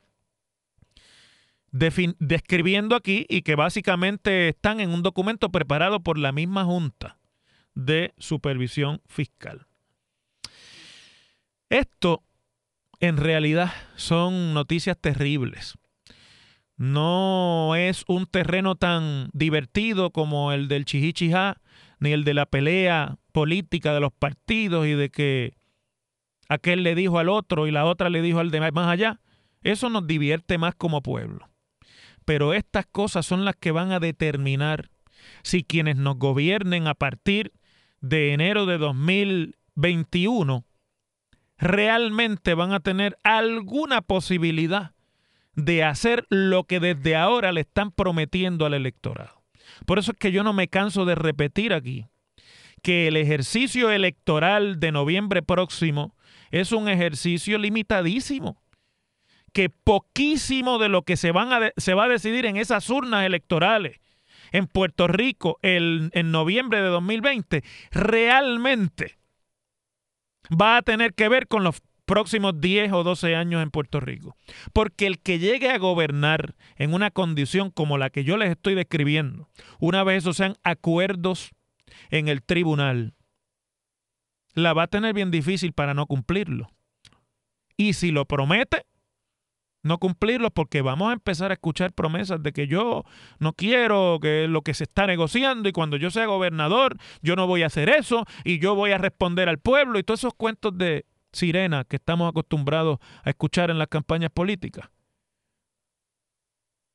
describiendo 1.74 2.94
aquí 2.94 3.26
y 3.28 3.42
que 3.42 3.56
básicamente 3.56 4.48
están 4.48 4.78
en 4.78 4.90
un 4.90 5.02
documento 5.02 5.50
preparado 5.50 6.00
por 6.00 6.18
la 6.18 6.30
misma 6.30 6.64
Junta 6.64 7.18
de 7.74 8.14
Supervisión 8.16 9.02
Fiscal. 9.06 9.66
Esto 11.68 12.22
en 13.00 13.16
realidad 13.16 13.72
son 13.96 14.54
noticias 14.54 14.96
terribles. 15.00 15.74
No 16.76 17.74
es 17.74 18.04
un 18.06 18.26
terreno 18.26 18.76
tan 18.76 19.28
divertido 19.32 20.10
como 20.10 20.52
el 20.52 20.68
del 20.68 20.84
chihichijá, 20.84 21.60
ni 21.98 22.12
el 22.12 22.22
de 22.22 22.34
la 22.34 22.46
pelea 22.46 23.18
política 23.32 23.92
de 23.92 24.00
los 24.00 24.12
partidos 24.12 24.86
y 24.86 24.92
de 24.92 25.10
que 25.10 25.56
aquel 26.48 26.84
le 26.84 26.94
dijo 26.94 27.18
al 27.18 27.28
otro 27.28 27.66
y 27.66 27.72
la 27.72 27.84
otra 27.84 28.10
le 28.10 28.22
dijo 28.22 28.38
al 28.38 28.52
de 28.52 28.60
más 28.70 28.88
allá. 28.88 29.20
Eso 29.62 29.88
nos 29.88 30.06
divierte 30.06 30.56
más 30.58 30.76
como 30.76 31.02
pueblo. 31.02 31.48
Pero 32.24 32.54
estas 32.54 32.86
cosas 32.86 33.26
son 33.26 33.44
las 33.44 33.56
que 33.56 33.70
van 33.70 33.92
a 33.92 34.00
determinar 34.00 34.90
si 35.42 35.64
quienes 35.64 35.96
nos 35.96 36.18
gobiernen 36.18 36.86
a 36.86 36.94
partir 36.94 37.52
de 38.00 38.32
enero 38.32 38.66
de 38.66 38.78
2021 38.78 40.64
realmente 41.56 42.54
van 42.54 42.72
a 42.72 42.80
tener 42.80 43.16
alguna 43.22 44.02
posibilidad 44.02 44.92
de 45.54 45.84
hacer 45.84 46.26
lo 46.30 46.64
que 46.64 46.80
desde 46.80 47.16
ahora 47.16 47.52
le 47.52 47.62
están 47.62 47.92
prometiendo 47.92 48.66
al 48.66 48.74
electorado. 48.74 49.42
Por 49.86 49.98
eso 49.98 50.12
es 50.12 50.18
que 50.18 50.32
yo 50.32 50.42
no 50.42 50.52
me 50.52 50.68
canso 50.68 51.04
de 51.04 51.14
repetir 51.14 51.72
aquí 51.72 52.06
que 52.82 53.08
el 53.08 53.16
ejercicio 53.16 53.90
electoral 53.90 54.78
de 54.78 54.92
noviembre 54.92 55.42
próximo 55.42 56.14
es 56.50 56.72
un 56.72 56.88
ejercicio 56.88 57.56
limitadísimo 57.56 58.62
que 59.54 59.70
poquísimo 59.70 60.78
de 60.78 60.90
lo 60.90 61.02
que 61.02 61.16
se, 61.16 61.32
va 61.32 61.44
a 62.04 62.08
decidir 62.08 62.44
en 62.44 62.58
esas 62.58 62.90
urnas 62.90 63.24
electorales 63.24 64.00
en 64.52 64.66
Puerto 64.66 65.08
Rico 65.08 65.58
en 65.62 66.30
noviembre 66.30 66.82
de 66.82 66.88
2020 66.88 67.64
realmente 67.90 69.16
va 70.50 70.76
a 70.76 70.82
tener 70.82 71.14
que 71.14 71.28
ver 71.28 71.48
con 71.48 71.64
los 71.64 71.80
próximos 72.04 72.60
10 72.60 72.92
o 72.92 73.02
12 73.02 73.34
años 73.34 73.62
en 73.62 73.70
Puerto 73.70 74.00
Rico. 74.00 74.36
Porque 74.72 75.06
el 75.06 75.18
que 75.20 75.38
llegue 75.38 75.70
a 75.70 75.78
gobernar 75.78 76.54
en 76.76 76.94
una 76.94 77.10
condición 77.10 77.70
como 77.70 77.98
la 77.98 78.10
que 78.10 78.24
yo 78.24 78.36
les 78.36 78.50
estoy 78.50 78.74
describiendo, 78.74 79.48
una 79.78 80.04
vez 80.04 80.18
esos 80.18 80.36
sean 80.36 80.56
acuerdos 80.62 81.52
en 82.10 82.28
el 82.28 82.42
tribunal, 82.42 83.14
la 84.54 84.72
va 84.72 84.84
a 84.84 84.88
tener 84.88 85.14
bien 85.14 85.30
difícil 85.30 85.72
para 85.72 85.94
no 85.94 86.06
cumplirlo. 86.06 86.70
Y 87.76 87.94
si 87.94 88.12
lo 88.12 88.24
promete, 88.24 88.84
no 89.84 89.98
cumplirlos 89.98 90.50
porque 90.52 90.82
vamos 90.82 91.10
a 91.10 91.12
empezar 91.12 91.50
a 91.50 91.54
escuchar 91.54 91.92
promesas 91.92 92.42
de 92.42 92.52
que 92.52 92.66
yo 92.66 93.04
no 93.38 93.52
quiero 93.52 94.18
que 94.20 94.48
lo 94.48 94.62
que 94.62 94.74
se 94.74 94.84
está 94.84 95.06
negociando 95.06 95.68
y 95.68 95.72
cuando 95.72 95.96
yo 95.96 96.10
sea 96.10 96.26
gobernador 96.26 96.96
yo 97.22 97.36
no 97.36 97.46
voy 97.46 97.62
a 97.62 97.66
hacer 97.66 97.90
eso 97.90 98.24
y 98.44 98.58
yo 98.58 98.74
voy 98.74 98.92
a 98.92 98.98
responder 98.98 99.48
al 99.48 99.58
pueblo 99.58 99.98
y 99.98 100.02
todos 100.02 100.20
esos 100.20 100.34
cuentos 100.34 100.76
de 100.76 101.04
sirena 101.32 101.84
que 101.84 101.96
estamos 101.96 102.30
acostumbrados 102.30 102.98
a 103.22 103.30
escuchar 103.30 103.70
en 103.70 103.78
las 103.78 103.88
campañas 103.88 104.30
políticas. 104.30 104.88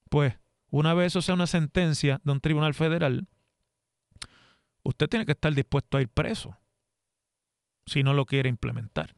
Pues 0.09 0.39
una 0.71 0.95
vez 0.95 1.07
eso 1.07 1.21
sea 1.21 1.35
una 1.35 1.47
sentencia 1.47 2.19
de 2.23 2.31
un 2.31 2.41
tribunal 2.41 2.73
federal, 2.73 3.27
usted 4.81 5.07
tiene 5.07 5.27
que 5.27 5.33
estar 5.33 5.53
dispuesto 5.53 5.97
a 5.97 6.01
ir 6.01 6.09
preso 6.09 6.57
si 7.85 8.01
no 8.01 8.13
lo 8.13 8.25
quiere 8.25 8.49
implementar. 8.49 9.15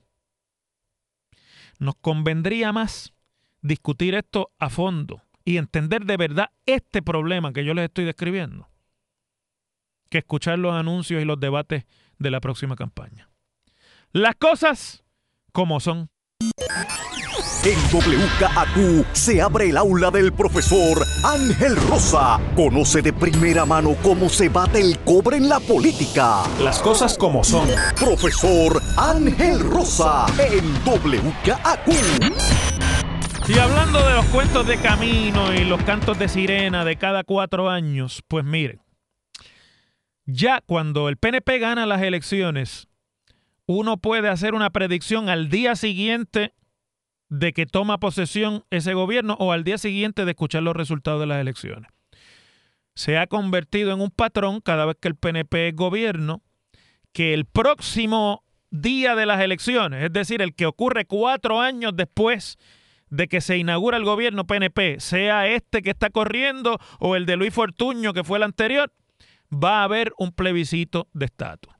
Nos 1.80 1.96
convendría 1.96 2.74
más 2.74 3.14
discutir 3.62 4.16
esto 4.16 4.52
a 4.60 4.70
fondo 4.70 5.22
y 5.46 5.58
entender 5.58 6.06
de 6.06 6.18
verdad 6.18 6.52
este 6.66 7.02
problema 7.02 7.54
que 7.54 7.66
yo 7.66 7.74
les 7.74 7.86
estoy 7.86 8.06
describiendo 8.06 8.72
que 10.12 10.20
escuchar 10.20 10.60
los 10.60 10.76
anuncios 10.76 11.22
y 11.22 11.26
los 11.26 11.40
debates 11.40 11.86
de 12.20 12.30
la 12.30 12.42
próxima 12.42 12.76
campaña. 12.76 13.30
Las 14.12 14.36
cosas 14.36 15.04
como 15.54 15.80
son. 15.80 16.10
En 17.64 17.78
WKAQ 17.94 19.06
se 19.14 19.42
abre 19.42 19.70
el 19.70 19.78
aula 19.78 20.12
del 20.12 20.34
profesor 20.34 21.06
Ángel 21.24 21.76
Rosa. 21.88 22.40
Conoce 22.56 23.02
de 23.02 23.14
primera 23.14 23.66
mano 23.66 23.96
cómo 24.02 24.30
se 24.30 24.50
bate 24.50 24.82
el 24.82 25.00
cobre 25.00 25.38
en 25.38 25.48
la 25.48 25.60
política. 25.60 26.44
Las 26.60 26.80
cosas 26.80 27.18
como 27.18 27.44
son. 27.44 27.70
Profesor 27.98 28.82
Ángel 28.98 29.60
Rosa 29.60 30.26
en 30.40 30.74
WKAQ. 30.84 32.71
Y 33.48 33.58
hablando 33.58 34.06
de 34.08 34.14
los 34.14 34.26
cuentos 34.28 34.66
de 34.68 34.78
camino 34.78 35.54
y 35.54 35.66
los 35.66 35.84
cantos 35.84 36.18
de 36.18 36.30
sirena 36.30 36.86
de 36.86 36.96
cada 36.96 37.24
cuatro 37.24 37.70
años, 37.70 38.24
pues 38.28 38.46
miren, 38.46 38.82
ya 40.26 40.62
cuando 40.62 41.10
el 41.10 41.18
PNP 41.18 41.60
gana 41.60 41.86
las 41.86 42.02
elecciones, 42.02 42.88
uno 43.66 43.98
puede 43.98 44.30
hacer 44.30 44.54
una 44.54 44.70
predicción 44.70 45.28
al 45.28 45.50
día 45.50 45.76
siguiente 45.76 46.54
de 47.30 47.54
que 47.54 47.66
toma 47.66 47.98
posesión 48.00 48.64
ese 48.70 48.94
gobierno 48.94 49.36
o 49.40 49.52
al 49.52 49.64
día 49.64 49.78
siguiente 49.78 50.24
de 50.24 50.32
escuchar 50.32 50.64
los 50.64 50.76
resultados 50.76 51.20
de 51.20 51.28
las 51.28 51.42
elecciones. 51.42 51.90
Se 52.94 53.18
ha 53.18 53.28
convertido 53.28 53.92
en 53.92 54.02
un 54.02 54.12
patrón 54.12 54.62
cada 54.62 54.86
vez 54.86 54.98
que 55.00 55.08
el 55.08 55.16
PNP 55.16 55.70
es 55.70 55.76
gobierno, 55.76 56.42
que 57.14 57.34
el 57.34 57.46
próximo 57.46 58.44
día 58.70 59.16
de 59.16 59.26
las 59.26 59.42
elecciones, 59.42 60.04
es 60.04 60.14
decir, 60.14 60.42
el 60.42 60.54
que 60.54 60.66
ocurre 60.66 61.06
cuatro 61.06 61.60
años 61.60 61.94
después 61.96 62.58
de 63.12 63.28
que 63.28 63.42
se 63.42 63.58
inaugura 63.58 63.98
el 63.98 64.06
gobierno 64.06 64.48
PNP, 64.48 65.00
sea 65.00 65.46
este 65.46 65.84
que 65.84 65.92
está 65.92 66.10
corriendo 66.10 66.80
o 67.00 67.16
el 67.16 67.28
de 67.28 67.36
Luis 67.36 67.54
Fortuño, 67.54 68.14
que 68.14 68.24
fue 68.24 68.38
el 68.38 68.44
anterior, 68.44 68.92
va 69.54 69.82
a 69.82 69.84
haber 69.84 70.14
un 70.18 70.32
plebiscito 70.32 71.10
de 71.14 71.26
estatus. 71.26 71.74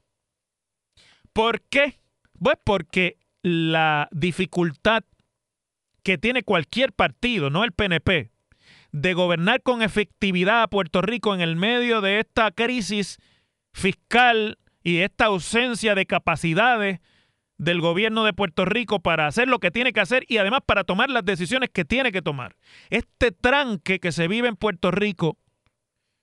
¿Por 1.34 1.62
qué? 1.62 2.00
Pues 2.38 2.58
porque 2.64 3.18
la 3.42 4.10
dificultad 4.12 5.04
que 6.04 6.18
tiene 6.18 6.44
cualquier 6.44 6.92
partido, 6.92 7.50
no 7.50 7.64
el 7.64 7.72
PNP, 7.72 8.32
de 8.92 9.14
gobernar 9.14 9.62
con 9.64 9.82
efectividad 9.82 10.64
a 10.64 10.68
Puerto 10.68 11.02
Rico 11.02 11.34
en 11.34 11.40
el 11.40 11.56
medio 11.56 12.02
de 12.02 12.20
esta 12.20 12.52
crisis 12.52 13.20
fiscal 13.72 14.58
y 14.84 14.98
esta 14.98 15.26
ausencia 15.26 15.96
de 15.96 16.06
capacidades 16.06 17.00
del 17.62 17.80
gobierno 17.80 18.24
de 18.24 18.34
Puerto 18.34 18.66
Rico 18.66 19.02
para 19.02 19.28
hacer 19.28 19.48
lo 19.48 19.60
que 19.60 19.70
tiene 19.70 19.94
que 19.94 20.00
hacer 20.00 20.26
y 20.28 20.38
además 20.38 20.62
para 20.66 20.84
tomar 20.84 21.12
las 21.12 21.24
decisiones 21.24 21.70
que 21.70 21.86
tiene 21.86 22.12
que 22.12 22.24
tomar. 22.24 22.56
Este 22.90 23.32
tranque 23.32 24.00
que 24.00 24.12
se 24.12 24.28
vive 24.28 24.48
en 24.48 24.56
Puerto 24.56 24.90
Rico 24.90 25.38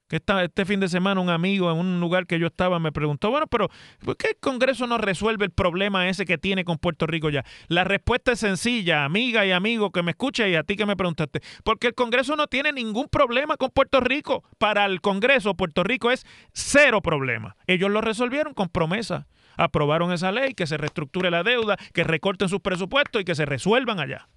que 0.08 0.22
este 0.42 0.64
fin 0.64 0.80
de 0.80 0.88
semana 0.88 1.20
un 1.20 1.28
amigo 1.28 1.70
en 1.70 1.76
un 1.76 2.00
lugar 2.00 2.26
que 2.26 2.38
yo 2.38 2.46
estaba 2.46 2.78
me 2.78 2.92
preguntó, 2.92 3.30
bueno, 3.30 3.46
pero 3.46 3.68
¿por 4.02 4.16
qué 4.16 4.28
el 4.28 4.36
Congreso 4.40 4.86
no 4.86 4.96
resuelve 4.96 5.44
el 5.44 5.50
problema 5.50 6.08
ese 6.08 6.24
que 6.24 6.38
tiene 6.38 6.64
con 6.64 6.78
Puerto 6.78 7.06
Rico 7.06 7.28
ya? 7.28 7.44
La 7.68 7.84
respuesta 7.84 8.32
es 8.32 8.40
sencilla, 8.40 9.04
amiga 9.04 9.44
y 9.44 9.52
amigo 9.52 9.90
que 9.90 10.02
me 10.02 10.12
escucha 10.12 10.48
y 10.48 10.54
a 10.54 10.62
ti 10.62 10.76
que 10.76 10.86
me 10.86 10.96
preguntaste, 10.96 11.40
porque 11.62 11.88
el 11.88 11.94
Congreso 11.94 12.36
no 12.36 12.46
tiene 12.46 12.72
ningún 12.72 13.08
problema 13.08 13.58
con 13.58 13.68
Puerto 13.68 14.00
Rico. 14.00 14.42
Para 14.56 14.86
el 14.86 15.02
Congreso, 15.02 15.54
Puerto 15.54 15.84
Rico 15.84 16.10
es 16.10 16.24
cero 16.54 17.02
problema. 17.02 17.56
Ellos 17.66 17.90
lo 17.90 18.00
resolvieron 18.00 18.54
con 18.54 18.70
promesa. 18.70 19.26
Aprobaron 19.58 20.12
esa 20.12 20.32
ley, 20.32 20.54
que 20.54 20.66
se 20.66 20.78
reestructure 20.78 21.30
la 21.30 21.42
deuda, 21.42 21.76
que 21.92 22.04
recorten 22.04 22.48
sus 22.48 22.60
presupuestos 22.60 23.20
y 23.20 23.24
que 23.24 23.34
se 23.34 23.44
resuelvan 23.44 24.00
allá. 24.00 24.28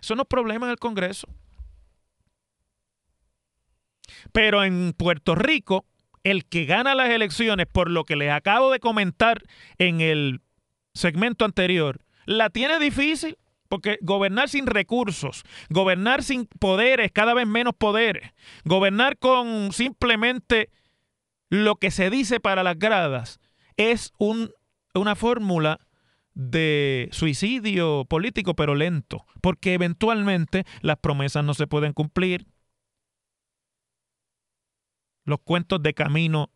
Eso 0.00 0.16
no 0.16 0.22
es 0.22 0.28
problema 0.28 0.66
en 0.66 0.72
el 0.72 0.78
Congreso. 0.78 1.28
Pero 4.32 4.64
en 4.64 4.92
Puerto 4.92 5.34
Rico, 5.34 5.84
el 6.24 6.46
que 6.46 6.64
gana 6.64 6.94
las 6.94 7.10
elecciones, 7.10 7.66
por 7.70 7.90
lo 7.90 8.04
que 8.04 8.16
les 8.16 8.32
acabo 8.32 8.72
de 8.72 8.80
comentar 8.80 9.42
en 9.78 10.00
el 10.00 10.40
segmento 10.94 11.44
anterior, 11.44 12.00
la 12.24 12.50
tiene 12.50 12.78
difícil. 12.78 13.36
Porque 13.68 13.98
gobernar 14.00 14.48
sin 14.48 14.66
recursos, 14.66 15.42
gobernar 15.70 16.22
sin 16.22 16.46
poderes, 16.46 17.10
cada 17.10 17.34
vez 17.34 17.48
menos 17.48 17.74
poderes, 17.76 18.32
gobernar 18.64 19.18
con 19.18 19.72
simplemente 19.72 20.70
lo 21.50 21.74
que 21.74 21.90
se 21.90 22.08
dice 22.08 22.38
para 22.38 22.62
las 22.62 22.78
gradas, 22.78 23.40
es 23.76 24.12
un, 24.18 24.50
una 24.94 25.14
fórmula 25.14 25.80
de 26.34 27.08
suicidio 27.12 28.04
político, 28.04 28.54
pero 28.54 28.74
lento, 28.74 29.24
porque 29.40 29.74
eventualmente 29.74 30.64
las 30.82 30.98
promesas 30.98 31.44
no 31.44 31.54
se 31.54 31.66
pueden 31.66 31.92
cumplir, 31.92 32.46
los 35.24 35.40
cuentos 35.40 35.82
de 35.82 35.94
camino 35.94 36.50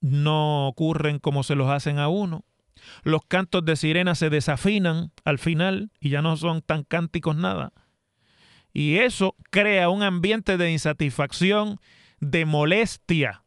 no 0.00 0.68
ocurren 0.68 1.18
como 1.18 1.42
se 1.42 1.54
los 1.54 1.70
hacen 1.70 1.98
a 1.98 2.08
uno. 2.08 2.44
Los 3.02 3.22
cantos 3.26 3.64
de 3.64 3.76
sirena 3.76 4.14
se 4.14 4.28
desafinan 4.28 5.12
al 5.24 5.38
final 5.38 5.90
y 5.98 6.10
ya 6.10 6.20
no 6.20 6.36
son 6.36 6.60
tan 6.60 6.84
cánticos 6.84 7.36
nada. 7.36 7.72
Y 8.72 8.98
eso 8.98 9.34
crea 9.50 9.88
un 9.88 10.02
ambiente 10.02 10.58
de 10.58 10.70
insatisfacción, 10.70 11.80
de 12.20 12.44
molestia 12.44 13.44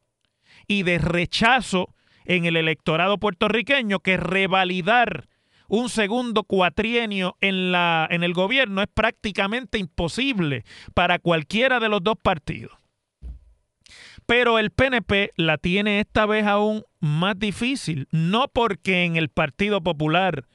y 0.67 0.83
de 0.83 0.97
rechazo 0.97 1.93
en 2.29 2.45
el 2.45 2.55
electorado 2.55 3.17
puertorriqueño 3.17 4.01
que 4.01 4.15
revalidar 4.15 5.27
un 5.67 5.89
segundo 5.89 6.43
cuatrienio 6.43 7.35
en, 7.41 7.71
la, 7.71 8.07
en 8.11 8.23
el 8.23 8.33
gobierno 8.33 8.83
es 8.83 8.87
prácticamente 8.93 9.79
imposible 9.79 10.63
para 10.93 11.17
cualquiera 11.17 11.79
de 11.79 11.89
los 11.89 12.03
dos 12.03 12.17
partidos. 12.21 12.71
Pero 14.27 14.59
el 14.59 14.69
PNP 14.69 15.31
la 15.37 15.57
tiene 15.57 15.99
esta 15.99 16.27
vez 16.27 16.45
aún 16.45 16.83
más 16.99 17.37
difícil, 17.37 18.07
no 18.11 18.47
porque 18.47 19.05
en 19.05 19.15
el 19.15 19.29
Partido 19.29 19.81
Popular 19.81 20.45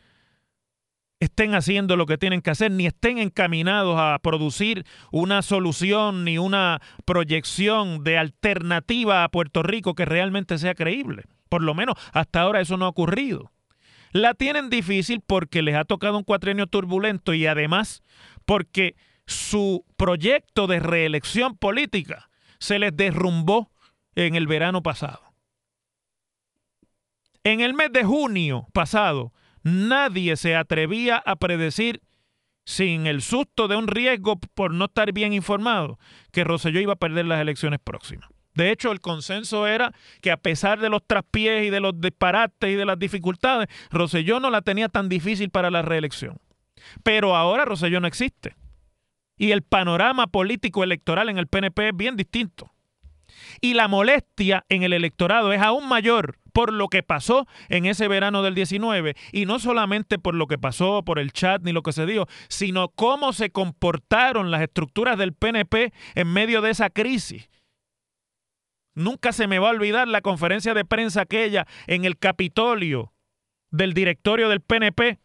estén 1.18 1.56
haciendo 1.56 1.96
lo 1.96 2.06
que 2.06 2.18
tienen 2.18 2.40
que 2.40 2.50
hacer, 2.50 2.70
ni 2.70 2.86
estén 2.86 3.18
encaminados 3.18 3.98
a 3.98 4.16
producir 4.20 4.84
una 5.10 5.42
solución 5.42 6.24
ni 6.24 6.38
una 6.38 6.80
proyección 7.04 8.04
de 8.04 8.16
alternativa 8.16 9.24
a 9.24 9.28
Puerto 9.28 9.64
Rico 9.64 9.96
que 9.96 10.04
realmente 10.04 10.56
sea 10.58 10.76
creíble. 10.76 11.24
Por 11.54 11.62
lo 11.62 11.72
menos 11.72 11.94
hasta 12.12 12.40
ahora 12.40 12.60
eso 12.60 12.76
no 12.76 12.84
ha 12.84 12.88
ocurrido. 12.88 13.52
La 14.10 14.34
tienen 14.34 14.70
difícil 14.70 15.20
porque 15.24 15.62
les 15.62 15.76
ha 15.76 15.84
tocado 15.84 16.18
un 16.18 16.24
cuatrienio 16.24 16.66
turbulento 16.66 17.32
y 17.32 17.46
además 17.46 18.02
porque 18.44 18.96
su 19.24 19.84
proyecto 19.96 20.66
de 20.66 20.80
reelección 20.80 21.56
política 21.56 22.28
se 22.58 22.80
les 22.80 22.96
derrumbó 22.96 23.70
en 24.16 24.34
el 24.34 24.48
verano 24.48 24.82
pasado. 24.82 25.22
En 27.44 27.60
el 27.60 27.72
mes 27.72 27.92
de 27.92 28.02
junio 28.02 28.66
pasado, 28.72 29.32
nadie 29.62 30.34
se 30.34 30.56
atrevía 30.56 31.18
a 31.18 31.36
predecir, 31.36 32.02
sin 32.64 33.06
el 33.06 33.22
susto 33.22 33.68
de 33.68 33.76
un 33.76 33.86
riesgo 33.86 34.40
por 34.40 34.74
no 34.74 34.86
estar 34.86 35.12
bien 35.12 35.32
informado, 35.32 36.00
que 36.32 36.42
Roselló 36.42 36.80
iba 36.80 36.94
a 36.94 36.96
perder 36.96 37.26
las 37.26 37.40
elecciones 37.40 37.78
próximas. 37.78 38.33
De 38.54 38.70
hecho, 38.70 38.92
el 38.92 39.00
consenso 39.00 39.66
era 39.66 39.92
que 40.20 40.30
a 40.30 40.36
pesar 40.36 40.80
de 40.80 40.88
los 40.88 41.04
traspiés 41.06 41.66
y 41.66 41.70
de 41.70 41.80
los 41.80 42.00
disparates 42.00 42.70
y 42.70 42.74
de 42.74 42.84
las 42.84 42.98
dificultades, 42.98 43.68
Roselló 43.90 44.40
no 44.40 44.50
la 44.50 44.62
tenía 44.62 44.88
tan 44.88 45.08
difícil 45.08 45.50
para 45.50 45.70
la 45.70 45.82
reelección. 45.82 46.38
Pero 47.02 47.36
ahora 47.36 47.64
Roselló 47.64 48.00
no 48.00 48.06
existe. 48.06 48.56
Y 49.36 49.50
el 49.50 49.62
panorama 49.62 50.28
político 50.28 50.84
electoral 50.84 51.28
en 51.28 51.38
el 51.38 51.48
PNP 51.48 51.88
es 51.88 51.96
bien 51.96 52.16
distinto. 52.16 52.70
Y 53.60 53.74
la 53.74 53.88
molestia 53.88 54.64
en 54.68 54.84
el 54.84 54.92
electorado 54.92 55.52
es 55.52 55.60
aún 55.60 55.88
mayor 55.88 56.38
por 56.52 56.72
lo 56.72 56.86
que 56.88 57.02
pasó 57.02 57.48
en 57.68 57.84
ese 57.84 58.06
verano 58.06 58.42
del 58.42 58.54
19 58.54 59.16
y 59.32 59.44
no 59.44 59.58
solamente 59.58 60.20
por 60.20 60.36
lo 60.36 60.46
que 60.46 60.56
pasó 60.56 61.02
por 61.02 61.18
el 61.18 61.32
chat 61.32 61.62
ni 61.62 61.72
lo 61.72 61.82
que 61.82 61.92
se 61.92 62.06
dio, 62.06 62.28
sino 62.48 62.90
cómo 62.90 63.32
se 63.32 63.50
comportaron 63.50 64.52
las 64.52 64.62
estructuras 64.62 65.18
del 65.18 65.32
PNP 65.32 65.92
en 66.14 66.32
medio 66.32 66.62
de 66.62 66.70
esa 66.70 66.90
crisis. 66.90 67.48
Nunca 68.94 69.32
se 69.32 69.46
me 69.46 69.58
va 69.58 69.68
a 69.68 69.72
olvidar 69.72 70.08
la 70.08 70.20
conferencia 70.20 70.74
de 70.74 70.84
prensa 70.84 71.22
aquella 71.22 71.66
en 71.86 72.04
el 72.04 72.18
Capitolio 72.18 73.12
del 73.70 73.92
directorio 73.92 74.48
del 74.48 74.60
PNP 74.60 75.18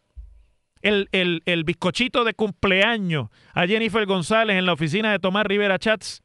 el, 0.82 1.08
el, 1.12 1.64
bizcochito 1.64 2.24
de 2.24 2.34
cumpleaños 2.34 3.28
a 3.52 3.66
Jennifer 3.66 4.06
González 4.06 4.56
en 4.56 4.66
la 4.66 4.72
oficina 4.72 5.12
de 5.12 5.18
Tomás 5.18 5.44
Rivera 5.44 5.78
Chats 5.78 6.22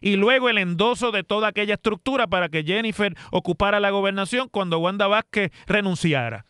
y 0.00 0.16
luego 0.16 0.48
el 0.48 0.58
endoso 0.58 1.12
de 1.12 1.22
toda 1.22 1.48
aquella 1.48 1.74
estructura 1.74 2.26
para 2.26 2.48
que 2.48 2.64
Jennifer 2.64 3.14
ocupara 3.30 3.80
la 3.80 3.90
gobernación 3.90 4.48
cuando 4.48 4.78
Wanda 4.78 5.06
Vázquez 5.06 5.52
renunciara. 5.66 6.46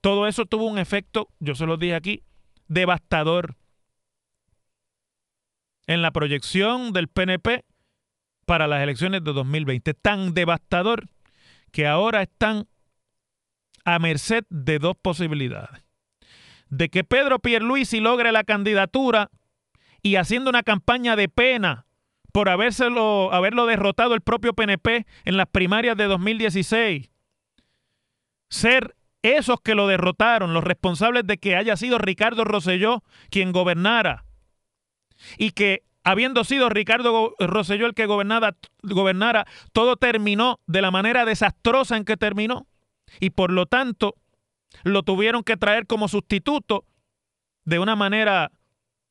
Todo 0.00 0.26
eso 0.26 0.44
tuvo 0.44 0.66
un 0.66 0.78
efecto, 0.78 1.28
yo 1.38 1.54
se 1.54 1.66
lo 1.66 1.76
dije 1.76 1.94
aquí, 1.94 2.22
devastador 2.66 3.56
en 5.86 6.02
la 6.02 6.10
proyección 6.10 6.92
del 6.92 7.08
PNP 7.08 7.64
para 8.48 8.66
las 8.66 8.82
elecciones 8.82 9.22
de 9.22 9.34
2020. 9.34 9.92
Tan 9.92 10.32
devastador 10.32 11.10
que 11.70 11.86
ahora 11.86 12.22
están 12.22 12.66
a 13.84 13.98
merced 13.98 14.44
de 14.48 14.78
dos 14.78 14.96
posibilidades 14.96 15.84
de 16.70 16.88
que 16.88 17.04
Pedro 17.04 17.40
Pierluisi 17.40 18.00
logre 18.00 18.32
la 18.32 18.44
candidatura 18.44 19.30
y 20.02 20.16
haciendo 20.16 20.48
una 20.48 20.62
campaña 20.62 21.14
de 21.14 21.28
pena 21.28 21.86
por 22.32 22.48
haberlo 22.48 23.66
derrotado 23.66 24.14
el 24.14 24.22
propio 24.22 24.54
PNP 24.54 25.06
en 25.26 25.36
las 25.36 25.48
primarias 25.48 25.96
de 25.96 26.04
2016. 26.04 27.10
Ser 28.48 28.96
esos 29.22 29.60
que 29.60 29.74
lo 29.74 29.86
derrotaron, 29.86 30.54
los 30.54 30.64
responsables 30.64 31.26
de 31.26 31.36
que 31.36 31.54
haya 31.54 31.76
sido 31.76 31.98
Ricardo 31.98 32.44
Rosselló 32.44 33.02
quien 33.30 33.52
gobernara 33.52 34.24
y 35.36 35.50
que 35.50 35.82
habiendo 36.08 36.42
sido 36.42 36.70
Ricardo 36.70 37.34
Rosselló 37.38 37.86
el 37.86 37.92
que 37.92 38.06
gobernara, 38.06 38.56
gobernara, 38.82 39.46
todo 39.74 39.96
terminó 39.96 40.58
de 40.66 40.80
la 40.80 40.90
manera 40.90 41.26
desastrosa 41.26 41.98
en 41.98 42.06
que 42.06 42.16
terminó 42.16 42.66
y 43.20 43.30
por 43.30 43.52
lo 43.52 43.66
tanto 43.66 44.14
lo 44.84 45.02
tuvieron 45.02 45.42
que 45.42 45.58
traer 45.58 45.86
como 45.86 46.08
sustituto 46.08 46.86
de 47.66 47.78
una 47.78 47.94
manera 47.94 48.50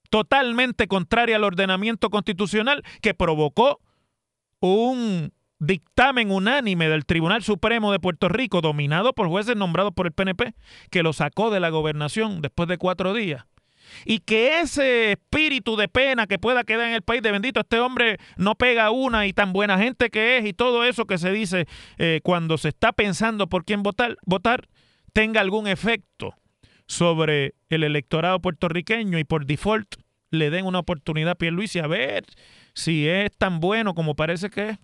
totalmente 0.10 0.88
contraria 0.88 1.36
al 1.36 1.44
ordenamiento 1.44 2.10
constitucional 2.10 2.84
que 3.04 3.14
provocó 3.14 3.80
un 4.60 5.32
dictamen 5.60 6.32
unánime 6.32 6.90
del 6.90 7.06
Tribunal 7.06 7.44
Supremo 7.44 7.92
de 7.92 8.00
Puerto 8.00 8.28
Rico, 8.28 8.62
dominado 8.62 9.14
por 9.14 9.28
jueces 9.28 9.56
nombrados 9.56 9.94
por 9.94 10.08
el 10.08 10.14
PNP, 10.14 10.56
que 10.90 11.04
lo 11.04 11.14
sacó 11.14 11.52
de 11.52 11.60
la 11.60 11.70
gobernación 11.70 12.42
después 12.42 12.68
de 12.68 12.80
cuatro 12.80 13.14
días. 13.14 13.46
Y 14.06 14.20
que 14.20 14.60
ese 14.60 15.14
espíritu 15.14 15.76
de 15.76 15.88
pena 15.88 16.28
que 16.28 16.40
pueda 16.40 16.64
quedar 16.64 16.88
en 16.88 16.94
el 16.94 17.02
país 17.02 17.22
de 17.22 17.32
bendito, 17.32 17.60
este 17.60 17.80
hombre 17.80 18.18
no 18.38 18.56
pega 18.56 18.92
una 18.92 19.28
y 19.28 19.34
tan 19.34 19.54
buena 19.54 19.78
gente 19.78 20.10
que 20.10 20.38
es 20.38 20.46
y 20.46 20.54
todo 20.54 20.84
eso 20.84 21.06
que 21.06 21.18
se 21.18 21.32
dice 21.32 21.68
eh, 21.98 22.22
cuando 22.24 22.58
se 22.58 22.70
está 22.70 22.92
pensando 22.92 23.48
por 23.48 23.66
quién 23.66 23.84
votar, 23.84 24.18
votar 24.26 24.68
tenga 25.14 25.42
algún 25.42 25.68
efecto 25.68 26.36
sobre 26.88 27.56
el 27.70 27.84
electorado 27.84 28.40
puertorriqueño 28.40 29.20
y 29.20 29.24
por 29.24 29.46
default 29.46 29.96
le 30.30 30.50
den 30.50 30.66
una 30.66 30.80
oportunidad 30.80 31.32
a 31.32 31.36
Pierluisi 31.36 31.80
a 31.80 31.88
ver 31.88 32.26
si 32.74 33.08
es 33.08 33.32
tan 33.38 33.60
bueno 33.60 33.94
como 33.94 34.16
parece 34.16 34.50
que 34.50 34.70
es. 34.70 34.80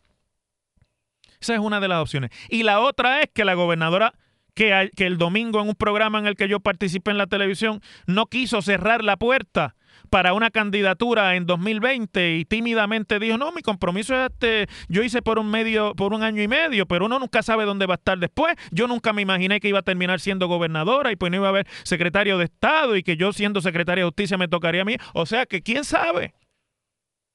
Esa 1.40 1.56
es 1.56 1.60
una 1.60 1.80
de 1.80 1.90
las 1.90 2.02
opciones. 2.02 2.32
Y 2.50 2.64
la 2.64 2.80
otra 2.80 3.22
es 3.22 3.30
que 3.34 3.44
la 3.44 3.54
gobernadora, 3.54 4.14
que, 4.54 4.92
que 4.96 5.06
el 5.06 5.18
domingo 5.18 5.62
en 5.62 5.70
un 5.70 5.76
programa 5.76 6.20
en 6.20 6.28
el 6.28 6.36
que 6.36 6.48
yo 6.48 6.60
participé 6.60 7.12
en 7.12 7.18
la 7.18 7.28
televisión, 7.28 7.82
no 8.08 8.28
quiso 8.28 8.62
cerrar 8.62 9.04
la 9.04 9.18
puerta 9.18 9.76
para 10.10 10.34
una 10.34 10.52
candidatura 10.52 11.36
en 11.36 11.48
2020 11.48 12.36
y 12.36 12.46
tímidamente 12.46 13.18
dijo, 13.18 13.38
no, 13.38 13.52
mi 13.52 13.62
compromiso 13.64 14.16
es 14.16 14.32
este, 14.32 14.68
yo 14.88 15.02
hice 15.02 15.24
por 15.24 15.40
un 15.40 15.50
medio, 15.50 15.96
por 15.96 16.14
un 16.14 16.22
año 16.22 16.42
y 16.42 16.48
medio, 16.48 16.86
pero 16.86 17.06
uno 17.06 17.18
nunca 17.18 17.42
sabe 17.42 17.66
dónde 17.66 17.88
va 17.88 17.96
a 17.96 17.98
estar 17.98 18.20
después. 18.20 18.56
Yo 18.72 18.88
nunca 18.88 19.12
me 19.12 19.24
imaginé 19.24 19.60
que 19.60 19.70
iba 19.70 19.80
a 19.80 19.84
terminar 19.84 20.20
siendo 20.20 20.48
gobernadora 20.48 21.12
y 21.12 21.16
pues 21.16 21.32
no 21.32 21.38
iba 21.38 21.48
a 21.48 21.50
haber 21.50 21.68
secretario 21.84 22.38
de 22.38 22.46
Estado 22.46 22.96
y 22.96 23.04
que 23.04 23.18
yo 23.18 23.34
siendo 23.34 23.62
secretaria 23.62 24.04
de 24.04 24.08
Justicia 24.08 24.38
me 24.38 24.48
tocaría 24.48 24.84
a 24.84 24.86
mí. 24.86 24.98
O 25.14 25.26
sea 25.26 25.48
que 25.48 25.64
quién 25.64 25.84
sabe. 25.84 26.36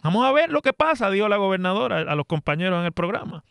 Vamos 0.02 0.24
a 0.24 0.30
ver 0.30 0.50
lo 0.50 0.62
que 0.62 0.72
pasa, 0.72 1.10
dijo 1.10 1.28
la 1.28 1.36
gobernadora 1.36 1.98
a 1.98 2.14
los 2.14 2.26
compañeros 2.26 2.78
en 2.78 2.86
el 2.86 2.92
programa. 2.92 3.42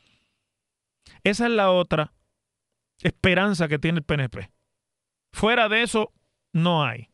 Esa 1.24 1.48
es 1.48 1.52
la 1.52 1.72
otra 1.72 2.14
esperanza 3.02 3.68
que 3.68 3.80
tiene 3.80 4.00
el 4.00 4.04
PNP. 4.04 4.50
Fuera 5.32 5.70
de 5.70 5.84
eso, 5.84 6.12
no 6.54 6.84
hay. 6.84 7.10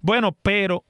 Bueno, 0.00 0.32
pero 0.42 0.84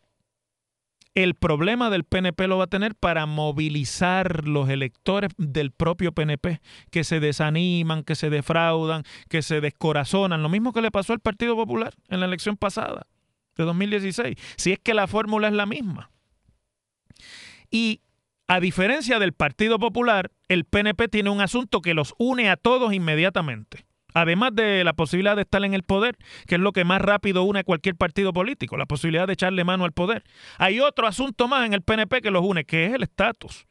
el 1.17 1.35
problema 1.35 1.89
del 1.89 2.05
PNP 2.05 2.47
lo 2.47 2.59
va 2.59 2.65
a 2.65 2.69
tener 2.69 2.95
para 2.95 3.25
movilizar 3.25 4.47
los 4.47 4.69
electores 4.69 5.31
del 5.39 5.71
propio 5.73 6.13
PNP, 6.13 6.61
que 6.91 7.05
se 7.05 7.21
desaniman, 7.21 8.05
que 8.05 8.15
se 8.15 8.29
defraudan, 8.29 9.03
que 9.31 9.41
se 9.41 9.63
descorazonan. 9.63 10.43
Lo 10.43 10.51
mismo 10.51 10.75
que 10.75 10.83
le 10.83 10.91
pasó 10.91 11.15
al 11.15 11.21
Partido 11.21 11.57
Popular 11.57 11.95
en 12.09 12.21
la 12.21 12.27
elección 12.27 12.59
pasada 12.59 13.07
de 13.57 13.65
2016. 13.65 14.37
Si 14.57 14.73
es 14.73 14.79
que 14.79 14.93
la 14.93 15.07
fórmula 15.07 15.49
es 15.49 15.55
la 15.55 15.65
misma. 15.65 16.11
Y 17.71 18.03
a 18.49 18.61
diferencia 18.61 19.19
del 19.19 19.33
Partido 19.33 19.79
Popular, 19.79 20.31
el 20.49 20.65
PNP 20.65 21.09
tiene 21.09 21.31
un 21.31 21.41
asunto 21.41 21.81
que 21.81 21.95
los 21.95 22.15
une 22.19 22.49
a 22.51 22.57
todos 22.57 22.93
inmediatamente. 22.93 23.87
Además 24.15 24.55
de 24.55 24.83
la 24.83 24.95
posibilidad 24.95 25.37
de 25.37 25.43
estar 25.43 25.63
en 25.65 25.75
el 25.75 25.83
poder, 25.83 26.17
que 26.47 26.55
es 26.55 26.61
lo 26.61 26.73
que 26.73 26.85
más 26.85 27.03
rápido 27.03 27.43
une 27.43 27.61
a 27.61 27.65
cualquier 27.65 27.97
partido 27.97 28.33
político, 28.33 28.77
la 28.77 28.87
posibilidad 28.87 29.27
de 29.27 29.35
echarle 29.35 29.65
mano 29.65 29.85
al 29.85 29.93
poder. 29.93 30.25
Hay 30.57 30.81
otro 30.81 31.07
asunto 31.07 31.49
más 31.49 31.67
en 31.67 31.75
el 31.75 31.83
PNP 31.83 32.23
que 32.23 32.31
los 32.31 32.43
une, 32.43 32.65
que 32.65 32.87
es 32.87 32.95
el 32.95 33.03
estatus 33.03 33.67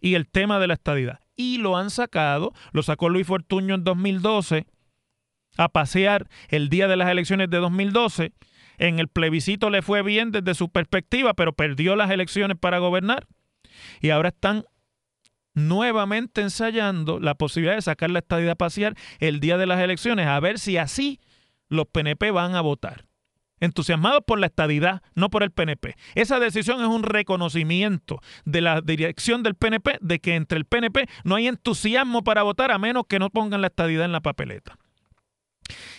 y 0.00 0.14
el 0.14 0.28
tema 0.28 0.58
de 0.58 0.68
la 0.68 0.74
estadidad. 0.74 1.20
Y 1.36 1.58
lo 1.58 1.76
han 1.76 1.90
sacado, 1.90 2.54
lo 2.72 2.82
sacó 2.82 3.10
Luis 3.10 3.26
Fortuño 3.26 3.74
en 3.74 3.84
2012 3.84 4.66
a 5.58 5.68
pasear 5.68 6.28
el 6.48 6.70
día 6.70 6.88
de 6.88 6.96
las 6.96 7.10
elecciones 7.10 7.50
de 7.50 7.58
2012 7.58 8.32
en 8.78 8.98
el 8.98 9.08
plebiscito 9.08 9.70
le 9.70 9.82
fue 9.82 10.02
bien 10.02 10.32
desde 10.32 10.54
su 10.54 10.68
perspectiva, 10.68 11.34
pero 11.34 11.52
perdió 11.52 11.94
las 11.96 12.10
elecciones 12.10 12.56
para 12.58 12.78
gobernar. 12.78 13.26
Y 14.00 14.10
ahora 14.10 14.30
están 14.30 14.64
nuevamente 15.54 16.40
ensayando 16.40 17.20
la 17.20 17.34
posibilidad 17.34 17.74
de 17.74 17.82
sacar 17.82 18.10
la 18.10 18.20
estadía 18.20 18.54
pasear 18.54 18.94
el 19.18 19.40
día 19.40 19.58
de 19.58 19.66
las 19.66 19.80
elecciones, 19.80 20.26
a 20.26 20.40
ver 20.40 20.58
si 20.58 20.76
así 20.76 21.20
los 21.68 21.86
PNP 21.86 22.30
van 22.30 22.54
a 22.54 22.60
votar. 22.60 23.06
Entusiasmados 23.60 24.22
por 24.26 24.40
la 24.40 24.46
estadidad, 24.46 25.02
no 25.14 25.30
por 25.30 25.44
el 25.44 25.52
PNP. 25.52 25.94
Esa 26.16 26.40
decisión 26.40 26.80
es 26.80 26.88
un 26.88 27.04
reconocimiento 27.04 28.20
de 28.44 28.60
la 28.60 28.80
dirección 28.80 29.44
del 29.44 29.54
PNP 29.54 29.98
de 30.00 30.18
que 30.18 30.34
entre 30.34 30.58
el 30.58 30.64
PNP 30.64 31.06
no 31.22 31.36
hay 31.36 31.46
entusiasmo 31.46 32.24
para 32.24 32.42
votar 32.42 32.72
a 32.72 32.78
menos 32.78 33.04
que 33.08 33.20
no 33.20 33.30
pongan 33.30 33.60
la 33.60 33.68
estadidad 33.68 34.04
en 34.04 34.12
la 34.12 34.20
papeleta. 34.20 34.78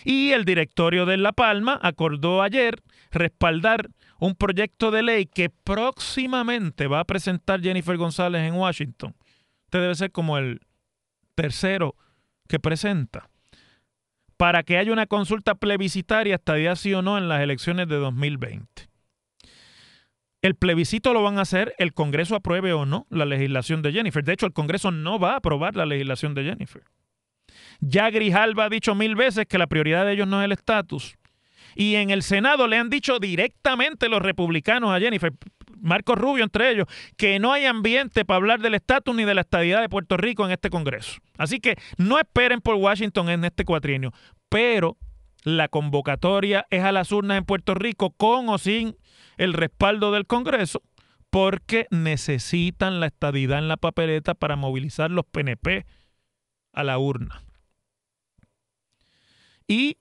Y 0.04 0.32
el 0.32 0.44
directorio 0.44 1.06
de 1.06 1.16
La 1.16 1.32
Palma 1.32 1.78
acordó 1.82 2.42
ayer 2.42 2.82
respaldar 3.10 3.88
un 4.18 4.34
proyecto 4.34 4.90
de 4.90 5.02
ley 5.02 5.26
que 5.26 5.50
próximamente 5.50 6.86
va 6.86 7.00
a 7.00 7.04
presentar 7.04 7.60
Jennifer 7.60 7.96
González 7.96 8.42
en 8.42 8.54
Washington. 8.54 9.14
Este 9.64 9.78
debe 9.78 9.94
ser 9.94 10.12
como 10.12 10.38
el 10.38 10.60
tercero 11.34 11.96
que 12.48 12.60
presenta. 12.60 13.28
Para 14.36 14.62
que 14.62 14.78
haya 14.78 14.92
una 14.92 15.06
consulta 15.06 15.54
plebiscitaria, 15.54 16.40
día 16.44 16.76
sí 16.76 16.92
o 16.94 17.02
no, 17.02 17.18
en 17.18 17.28
las 17.28 17.40
elecciones 17.40 17.88
de 17.88 17.96
2020. 17.96 18.88
El 20.42 20.56
plebiscito 20.56 21.14
lo 21.14 21.22
van 21.22 21.38
a 21.38 21.42
hacer, 21.42 21.74
el 21.78 21.94
Congreso 21.94 22.36
apruebe 22.36 22.74
o 22.74 22.84
no 22.84 23.06
la 23.08 23.24
legislación 23.24 23.80
de 23.80 23.92
Jennifer. 23.92 24.22
De 24.22 24.34
hecho, 24.34 24.44
el 24.44 24.52
Congreso 24.52 24.90
no 24.90 25.18
va 25.18 25.32
a 25.32 25.36
aprobar 25.36 25.74
la 25.74 25.86
legislación 25.86 26.34
de 26.34 26.44
Jennifer. 26.44 26.82
Ya 27.80 28.10
Grijalba 28.10 28.66
ha 28.66 28.68
dicho 28.68 28.94
mil 28.94 29.14
veces 29.16 29.46
que 29.46 29.58
la 29.58 29.66
prioridad 29.66 30.04
de 30.04 30.12
ellos 30.12 30.28
no 30.28 30.40
es 30.40 30.44
el 30.44 30.52
estatus. 30.52 31.16
Y 31.74 31.96
en 31.96 32.10
el 32.10 32.22
Senado 32.22 32.66
le 32.66 32.78
han 32.78 32.90
dicho 32.90 33.18
directamente 33.18 34.08
los 34.08 34.22
republicanos 34.22 34.90
a 34.90 35.00
Jennifer, 35.00 35.32
Marco 35.80 36.14
Rubio 36.14 36.44
entre 36.44 36.70
ellos, 36.70 36.86
que 37.16 37.38
no 37.38 37.52
hay 37.52 37.66
ambiente 37.66 38.24
para 38.24 38.36
hablar 38.36 38.60
del 38.60 38.74
estatus 38.74 39.14
ni 39.14 39.24
de 39.24 39.34
la 39.34 39.42
estadidad 39.42 39.80
de 39.80 39.88
Puerto 39.88 40.16
Rico 40.16 40.44
en 40.44 40.52
este 40.52 40.70
Congreso. 40.70 41.20
Así 41.36 41.60
que 41.60 41.76
no 41.98 42.18
esperen 42.18 42.60
por 42.60 42.76
Washington 42.76 43.28
en 43.28 43.44
este 43.44 43.64
cuatrienio. 43.64 44.12
Pero 44.48 44.96
la 45.42 45.68
convocatoria 45.68 46.66
es 46.70 46.82
a 46.82 46.92
las 46.92 47.12
urnas 47.12 47.38
en 47.38 47.44
Puerto 47.44 47.74
Rico 47.74 48.10
con 48.10 48.48
o 48.48 48.58
sin 48.58 48.96
el 49.36 49.52
respaldo 49.52 50.12
del 50.12 50.26
Congreso 50.26 50.82
porque 51.34 51.88
necesitan 51.90 53.00
la 53.00 53.06
estadidad 53.06 53.58
en 53.58 53.66
la 53.66 53.76
papeleta 53.76 54.34
para 54.34 54.54
movilizar 54.54 55.10
los 55.10 55.26
PNP 55.26 55.84
a 56.72 56.84
la 56.84 56.96
urna. 56.98 57.42
Y 59.66 59.96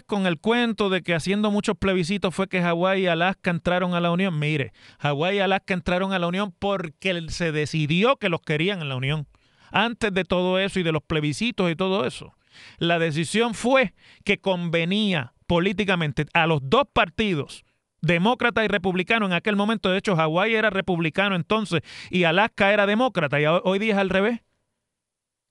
con 0.00 0.26
el 0.26 0.38
cuento 0.38 0.88
de 0.88 1.02
que 1.02 1.14
haciendo 1.14 1.50
muchos 1.50 1.76
plebiscitos 1.76 2.34
fue 2.34 2.48
que 2.48 2.62
Hawái 2.62 3.02
y 3.02 3.06
Alaska 3.08 3.50
entraron 3.50 3.94
a 3.94 4.00
la 4.00 4.10
Unión. 4.10 4.38
Mire, 4.38 4.72
Hawái 5.00 5.36
y 5.36 5.40
Alaska 5.40 5.74
entraron 5.74 6.14
a 6.14 6.18
la 6.18 6.26
Unión 6.26 6.54
porque 6.58 7.26
se 7.28 7.52
decidió 7.52 8.16
que 8.16 8.30
los 8.30 8.40
querían 8.40 8.80
en 8.80 8.88
la 8.88 8.96
Unión. 8.96 9.26
Antes 9.70 10.14
de 10.14 10.24
todo 10.24 10.58
eso 10.58 10.80
y 10.80 10.82
de 10.82 10.92
los 10.92 11.02
plebiscitos 11.02 11.70
y 11.70 11.76
todo 11.76 12.06
eso. 12.06 12.34
La 12.78 12.98
decisión 12.98 13.52
fue 13.52 13.92
que 14.24 14.38
convenía 14.38 15.34
políticamente 15.46 16.24
a 16.32 16.46
los 16.46 16.60
dos 16.62 16.84
partidos, 16.90 17.64
demócrata 18.00 18.64
y 18.64 18.68
republicano 18.68 19.26
en 19.26 19.34
aquel 19.34 19.56
momento. 19.56 19.90
De 19.90 19.98
hecho, 19.98 20.16
Hawái 20.16 20.54
era 20.54 20.70
republicano 20.70 21.36
entonces 21.36 21.82
y 22.10 22.24
Alaska 22.24 22.72
era 22.72 22.86
demócrata 22.86 23.38
y 23.40 23.44
hoy 23.46 23.78
día 23.78 23.92
es 23.92 23.98
al 23.98 24.08
revés 24.08 24.40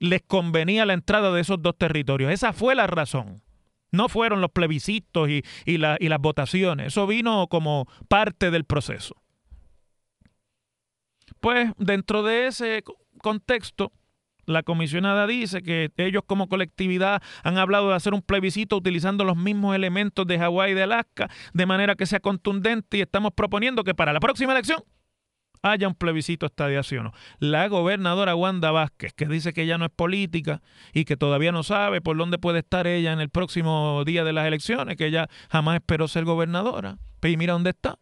les 0.02 0.24
convenía 0.24 0.88
la 0.88 0.94
entrada 0.94 1.32
de 1.32 1.42
esos 1.42 1.62
dos 1.62 1.78
territorios. 1.78 2.32
Esa 2.32 2.54
fue 2.54 2.74
la 2.74 2.88
razón. 2.88 3.44
No 3.92 4.10
fueron 4.10 4.42
los 4.42 4.52
plebiscitos 4.52 5.30
y, 5.30 5.44
las 5.78 6.20
votaciones. 6.20 6.88
Eso 6.88 7.08
vino 7.08 7.48
como 7.48 7.88
parte 8.08 8.52
del 8.52 8.66
proceso. 8.66 9.16
Pues 11.40 11.72
dentro 11.78 12.24
de 12.24 12.48
ese 12.48 12.84
contexto, 13.22 13.92
la 14.46 14.64
comisionada 14.64 15.28
dice 15.28 15.62
que 15.62 15.92
ellos 15.98 16.24
como 16.26 16.48
colectividad 16.48 17.22
han 17.44 17.58
hablado 17.58 17.90
de 17.90 17.96
hacer 17.96 18.14
un 18.14 18.22
plebiscito 18.22 18.78
utilizando 18.78 19.24
los 19.24 19.38
mismos 19.38 19.76
elementos 19.76 20.26
de 20.28 20.40
Hawái 20.40 20.72
y 20.72 20.76
de 20.76 20.84
Alaska, 20.84 21.30
de 21.54 21.66
manera 21.66 21.96
que 21.96 22.06
sea 22.06 22.20
contundente 22.20 22.98
y 22.98 23.02
estamos 23.02 23.32
proponiendo 23.34 23.84
que 23.84 23.96
para 23.96 24.14
la 24.14 24.20
próxima 24.20 24.54
elección 24.54 24.84
haya 25.62 25.88
un 25.88 25.96
plebiscito 25.96 26.46
estadiación. 26.46 27.08
o 27.08 27.14
La 27.40 27.68
gobernadora 27.68 28.36
Wanda 28.36 28.72
Vázquez, 28.72 29.14
que 29.14 29.26
dice 29.26 29.54
que 29.54 29.64
ella 29.64 29.78
no 29.78 29.86
es 29.86 29.92
política 29.92 30.62
y 30.94 31.06
que 31.06 31.18
todavía 31.18 31.52
no 31.52 31.64
sabe 31.64 32.02
por 32.02 32.18
dónde 32.18 32.38
puede 32.38 32.60
estar 32.60 32.88
ella 32.88 33.14
en 33.14 33.20
el 33.20 33.30
próximo 33.30 34.04
día 34.06 34.24
de 34.24 34.34
las 34.34 34.48
elecciones, 34.48 34.98
que 34.98 35.08
ella 35.08 35.30
jamás 35.50 35.76
esperó 35.76 36.08
ser 36.08 36.26
gobernadora. 36.26 36.98
Y 37.24 37.38
mira 37.38 37.54
dónde 37.54 37.72
está. 37.72 38.00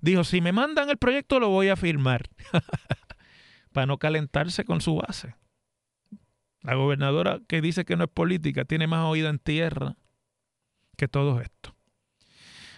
Dijo, 0.00 0.24
si 0.24 0.40
me 0.40 0.52
mandan 0.52 0.90
el 0.90 0.98
proyecto 0.98 1.40
lo 1.40 1.48
voy 1.48 1.68
a 1.68 1.76
firmar. 1.76 2.22
Para 3.72 3.86
no 3.86 3.98
calentarse 3.98 4.64
con 4.64 4.80
su 4.80 4.96
base. 4.96 5.34
La 6.62 6.74
gobernadora 6.74 7.40
que 7.48 7.60
dice 7.62 7.84
que 7.84 7.96
no 7.96 8.04
es 8.04 8.10
política 8.10 8.64
tiene 8.64 8.86
más 8.86 9.06
oído 9.06 9.28
en 9.28 9.38
tierra 9.38 9.96
que 10.96 11.08
todo 11.08 11.40
esto. 11.40 11.74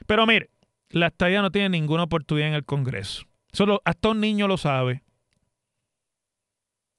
Pero 0.07 0.27
mire, 0.27 0.51
la 0.91 1.09
estadía 1.09 1.43
no 1.43 1.51
tiene 1.51 1.71
ninguna 1.71 2.05
oportunidad 2.05 2.49
en 2.49 2.55
el 2.55 2.65
Congreso. 2.65 3.25
Solo 3.53 3.83
hasta 3.85 4.09
un 4.09 4.21
niño 4.21 4.49
lo 4.49 4.57
sabe. 4.57 5.03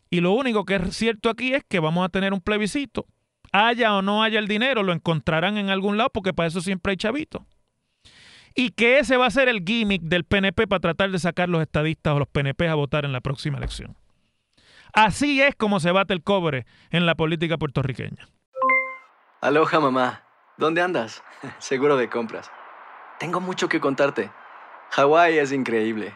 Y 0.10 0.22
lo 0.22 0.32
único 0.34 0.64
que 0.66 0.76
es 0.76 0.96
cierto 0.96 1.30
aquí 1.30 1.54
es 1.56 1.64
que 1.68 1.80
vamos 1.80 2.06
a 2.06 2.10
tener 2.10 2.34
un 2.34 2.42
plebiscito. 2.42 3.08
Haya 3.52 3.96
o 3.96 4.02
no 4.04 4.22
haya 4.22 4.38
el 4.38 4.48
dinero, 4.48 4.84
lo 4.84 4.94
encontrarán 4.94 5.58
en 5.58 5.70
algún 5.70 5.98
lado 5.98 6.12
porque 6.12 6.34
para 6.34 6.48
eso 6.48 6.62
siempre 6.62 6.92
hay 6.92 6.98
chavito. 6.98 7.46
Y 8.56 8.70
que 8.70 9.00
ese 9.00 9.18
va 9.18 9.26
a 9.26 9.32
ser 9.32 9.50
el 9.50 9.64
gimmick 9.66 10.04
del 10.04 10.26
PNP 10.26 10.68
para 10.68 10.80
tratar 10.80 11.10
de 11.10 11.18
sacar 11.18 11.50
los 11.50 11.62
estadistas 11.62 12.14
o 12.14 12.20
los 12.20 12.28
PNP 12.28 12.68
a 12.68 12.76
votar 12.76 13.06
en 13.06 13.12
la 13.12 13.22
próxima 13.22 13.58
elección. 13.58 13.98
Así 14.94 15.42
es 15.42 15.56
como 15.56 15.80
se 15.80 15.92
bate 15.92 16.14
el 16.14 16.22
cobre 16.22 16.68
en 16.92 17.08
la 17.08 17.16
política 17.16 17.58
puertorriqueña. 17.58 18.28
Aloha 19.42 19.80
mamá, 19.80 20.24
¿dónde 20.58 20.82
andas? 20.84 21.24
Seguro 21.58 21.98
de 21.98 22.10
compras. 22.10 22.52
Tengo 23.20 23.40
mucho 23.40 23.68
que 23.68 23.80
contarte. 23.80 24.32
Hawái 24.92 25.40
es 25.40 25.52
increíble. 25.52 26.16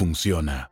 funciona. 0.00 0.70